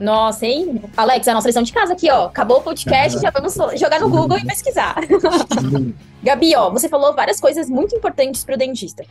Nossa, 0.00 0.46
hein? 0.46 0.82
Alex, 0.96 1.28
a 1.28 1.34
nossa 1.34 1.46
lição 1.46 1.62
de 1.62 1.72
casa 1.72 1.92
aqui, 1.92 2.10
ó. 2.10 2.26
Acabou 2.26 2.58
o 2.58 2.62
podcast, 2.62 3.20
já 3.20 3.30
vamos 3.30 3.54
jogar 3.78 4.00
no 4.00 4.08
Google 4.08 4.38
e 4.38 4.44
pesquisar. 4.44 4.96
Gabi, 6.22 6.56
ó, 6.56 6.70
você 6.70 6.88
falou 6.88 7.14
várias 7.14 7.40
coisas 7.40 7.68
muito 7.68 7.94
importantes 7.94 8.42
pro 8.42 8.56
dentista. 8.56 9.04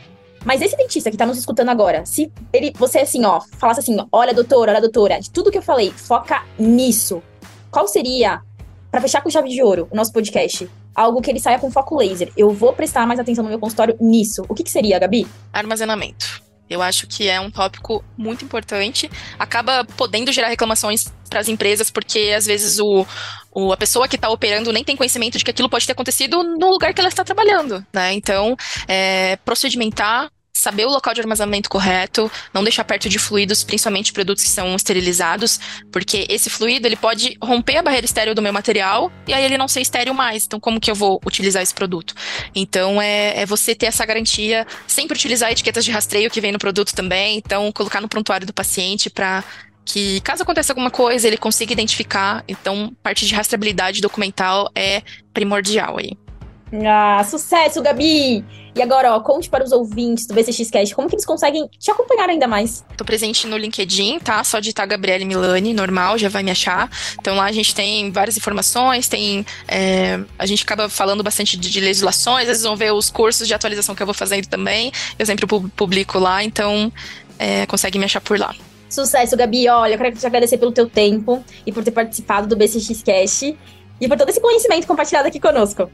Mas 0.44 0.60
esse 0.60 0.76
dentista 0.76 1.10
que 1.10 1.16
tá 1.16 1.24
nos 1.24 1.38
escutando 1.38 1.68
agora, 1.68 2.04
se 2.04 2.32
ele, 2.52 2.72
você 2.76 3.00
assim, 3.00 3.24
ó, 3.24 3.40
falasse 3.58 3.80
assim, 3.80 3.96
olha, 4.10 4.34
doutora, 4.34 4.72
olha, 4.72 4.80
doutora, 4.80 5.20
de 5.20 5.30
tudo 5.30 5.50
que 5.50 5.58
eu 5.58 5.62
falei, 5.62 5.90
foca 5.90 6.42
nisso. 6.58 7.22
Qual 7.70 7.86
seria, 7.86 8.42
para 8.90 9.00
fechar 9.00 9.22
com 9.22 9.30
chave 9.30 9.48
de 9.48 9.62
ouro, 9.62 9.88
o 9.90 9.96
nosso 9.96 10.12
podcast, 10.12 10.68
algo 10.94 11.20
que 11.20 11.30
ele 11.30 11.40
saia 11.40 11.58
com 11.58 11.70
foco 11.70 11.96
laser? 11.96 12.32
Eu 12.36 12.50
vou 12.50 12.72
prestar 12.72 13.06
mais 13.06 13.20
atenção 13.20 13.44
no 13.44 13.50
meu 13.50 13.58
consultório 13.58 13.96
nisso. 14.00 14.44
O 14.48 14.54
que, 14.54 14.62
que 14.62 14.70
seria, 14.70 14.98
Gabi? 14.98 15.26
Armazenamento. 15.52 16.42
Eu 16.68 16.80
acho 16.80 17.06
que 17.06 17.28
é 17.28 17.40
um 17.40 17.50
tópico 17.50 18.04
muito 18.16 18.44
importante. 18.44 19.10
Acaba 19.38 19.84
podendo 19.84 20.32
gerar 20.32 20.48
reclamações 20.48 21.12
para 21.28 21.40
as 21.40 21.48
empresas, 21.48 21.90
porque 21.90 22.32
às 22.36 22.46
vezes 22.46 22.78
o, 22.78 23.06
o 23.52 23.72
a 23.72 23.76
pessoa 23.76 24.08
que 24.08 24.16
está 24.16 24.28
operando 24.28 24.72
nem 24.72 24.84
tem 24.84 24.96
conhecimento 24.96 25.38
de 25.38 25.44
que 25.44 25.50
aquilo 25.50 25.68
pode 25.68 25.86
ter 25.86 25.92
acontecido 25.92 26.42
no 26.42 26.70
lugar 26.70 26.94
que 26.94 27.00
ela 27.00 27.08
está 27.08 27.24
trabalhando. 27.24 27.84
Né? 27.92 28.12
Então, 28.12 28.56
é, 28.88 29.36
procedimentar 29.36 30.30
saber 30.52 30.84
o 30.84 30.90
local 30.90 31.14
de 31.14 31.20
armazenamento 31.20 31.70
correto, 31.70 32.30
não 32.52 32.62
deixar 32.62 32.84
perto 32.84 33.08
de 33.08 33.18
fluidos, 33.18 33.64
principalmente 33.64 34.12
produtos 34.12 34.44
que 34.44 34.50
são 34.50 34.74
esterilizados, 34.76 35.58
porque 35.90 36.26
esse 36.28 36.50
fluido 36.50 36.86
ele 36.86 36.96
pode 36.96 37.36
romper 37.42 37.78
a 37.78 37.82
barreira 37.82 38.04
estéreo 38.04 38.34
do 38.34 38.42
meu 38.42 38.52
material 38.52 39.10
e 39.26 39.32
aí 39.32 39.44
ele 39.44 39.56
não 39.56 39.66
ser 39.66 39.80
estéreo 39.80 40.14
mais. 40.14 40.44
Então, 40.44 40.60
como 40.60 40.80
que 40.80 40.90
eu 40.90 40.94
vou 40.94 41.20
utilizar 41.26 41.62
esse 41.62 41.74
produto? 41.74 42.14
Então, 42.54 43.00
é, 43.00 43.40
é 43.40 43.46
você 43.46 43.74
ter 43.74 43.86
essa 43.86 44.04
garantia, 44.04 44.66
sempre 44.86 45.16
utilizar 45.16 45.50
etiquetas 45.50 45.84
de 45.84 45.90
rastreio 45.90 46.30
que 46.30 46.40
vem 46.40 46.52
no 46.52 46.58
produto 46.58 46.94
também, 46.94 47.38
então 47.38 47.72
colocar 47.72 48.00
no 48.00 48.08
prontuário 48.08 48.46
do 48.46 48.52
paciente 48.52 49.08
para 49.08 49.42
que 49.84 50.20
caso 50.20 50.42
aconteça 50.42 50.72
alguma 50.72 50.90
coisa, 50.90 51.26
ele 51.26 51.36
consiga 51.36 51.72
identificar. 51.72 52.44
Então, 52.46 52.94
parte 53.02 53.26
de 53.26 53.34
rastreabilidade 53.34 54.00
documental 54.00 54.70
é 54.74 55.02
primordial 55.32 55.98
aí. 55.98 56.16
Ah, 56.86 57.22
sucesso, 57.24 57.82
Gabi! 57.82 58.44
E 58.74 58.80
agora, 58.80 59.14
ó, 59.14 59.20
conte 59.20 59.50
para 59.50 59.62
os 59.62 59.70
ouvintes 59.70 60.26
do 60.26 60.32
BCXcast 60.32 60.94
como 60.94 61.06
que 61.06 61.14
eles 61.14 61.26
conseguem 61.26 61.68
te 61.78 61.90
acompanhar 61.90 62.28
ainda 62.28 62.48
mais. 62.48 62.82
Tô 62.96 63.04
presente 63.04 63.46
no 63.46 63.56
LinkedIn, 63.58 64.18
tá? 64.20 64.42
Só 64.42 64.60
digitar 64.60 64.88
Gabriele 64.88 65.26
Milani, 65.26 65.74
normal, 65.74 66.16
já 66.16 66.30
vai 66.30 66.42
me 66.42 66.50
achar. 66.50 66.90
Então 67.20 67.36
lá 67.36 67.44
a 67.44 67.52
gente 67.52 67.74
tem 67.74 68.10
várias 68.10 68.36
informações, 68.36 69.08
tem. 69.08 69.44
É, 69.68 70.18
a 70.38 70.46
gente 70.46 70.64
acaba 70.64 70.88
falando 70.88 71.22
bastante 71.22 71.56
de, 71.58 71.70
de, 71.70 71.80
legislações, 71.80 72.42
às 72.42 72.48
vezes 72.48 72.62
vão 72.62 72.74
ver 72.74 72.92
os 72.92 73.10
cursos 73.10 73.46
de 73.46 73.52
atualização 73.52 73.94
que 73.94 74.02
eu 74.02 74.06
vou 74.06 74.14
fazendo 74.14 74.46
também. 74.46 74.90
Eu 75.18 75.26
sempre 75.26 75.46
publico 75.46 76.18
lá, 76.18 76.42
então 76.42 76.90
é, 77.38 77.66
consegue 77.66 77.98
me 77.98 78.06
achar 78.06 78.22
por 78.22 78.38
lá. 78.38 78.54
Sucesso, 78.88 79.36
Gabi. 79.36 79.68
Olha, 79.68 79.94
eu 79.94 79.98
quero 79.98 80.16
te 80.16 80.26
agradecer 80.26 80.56
pelo 80.56 80.72
teu 80.72 80.88
tempo 80.88 81.44
e 81.66 81.72
por 81.72 81.84
ter 81.84 81.90
participado 81.90 82.46
do 82.46 82.56
BCXcast 82.56 83.56
e 84.00 84.08
por 84.08 84.16
todo 84.16 84.30
esse 84.30 84.40
conhecimento 84.40 84.86
compartilhado 84.86 85.28
aqui 85.28 85.38
conosco. 85.38 85.90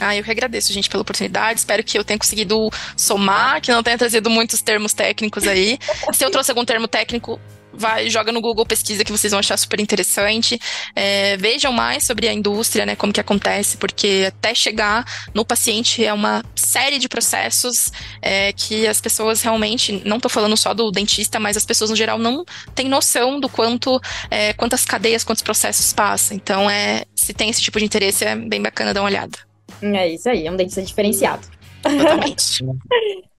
Ah, 0.00 0.16
eu 0.16 0.22
que 0.22 0.30
agradeço, 0.30 0.72
gente, 0.72 0.88
pela 0.88 1.02
oportunidade. 1.02 1.60
Espero 1.60 1.82
que 1.82 1.98
eu 1.98 2.04
tenha 2.04 2.18
conseguido 2.18 2.70
somar, 2.96 3.60
que 3.60 3.72
não 3.72 3.82
tenha 3.82 3.98
trazido 3.98 4.30
muitos 4.30 4.62
termos 4.62 4.92
técnicos 4.92 5.46
aí. 5.46 5.78
Se 6.12 6.24
eu 6.24 6.30
trouxe 6.30 6.50
algum 6.50 6.64
termo 6.64 6.86
técnico, 6.86 7.40
vai, 7.72 8.10
joga 8.10 8.32
no 8.32 8.40
Google, 8.40 8.66
pesquisa 8.66 9.04
que 9.04 9.12
vocês 9.12 9.30
vão 9.30 9.40
achar 9.40 9.56
super 9.56 9.80
interessante. 9.80 10.58
É, 10.94 11.36
vejam 11.36 11.72
mais 11.72 12.04
sobre 12.04 12.28
a 12.28 12.32
indústria, 12.32 12.84
né, 12.84 12.96
como 12.96 13.12
que 13.12 13.20
acontece, 13.20 13.76
porque 13.76 14.24
até 14.28 14.54
chegar 14.54 15.04
no 15.32 15.44
paciente 15.44 16.04
é 16.04 16.12
uma 16.12 16.44
série 16.54 16.98
de 16.98 17.08
processos 17.08 17.92
é, 18.20 18.52
que 18.52 18.86
as 18.86 19.00
pessoas 19.00 19.42
realmente, 19.42 20.02
não 20.04 20.16
estou 20.16 20.30
falando 20.30 20.56
só 20.56 20.74
do 20.74 20.90
dentista, 20.90 21.38
mas 21.38 21.56
as 21.56 21.64
pessoas 21.64 21.90
no 21.90 21.96
geral 21.96 22.18
não 22.18 22.44
têm 22.74 22.88
noção 22.88 23.38
do 23.38 23.48
quanto, 23.48 24.00
é, 24.30 24.52
quantas 24.52 24.84
cadeias, 24.84 25.24
quantos 25.24 25.42
processos 25.42 25.92
passa. 25.92 26.34
Então, 26.34 26.68
é, 26.68 27.04
se 27.14 27.32
tem 27.32 27.48
esse 27.48 27.62
tipo 27.62 27.78
de 27.78 27.84
interesse, 27.84 28.24
é 28.24 28.34
bem 28.34 28.60
bacana 28.60 28.92
dar 28.92 29.00
uma 29.00 29.08
olhada. 29.08 29.47
É 29.82 30.08
isso 30.08 30.28
aí, 30.28 30.46
é 30.46 30.50
um 30.50 30.56
dentista 30.56 30.82
diferenciado. 30.82 31.46
Totalmente. 31.82 32.64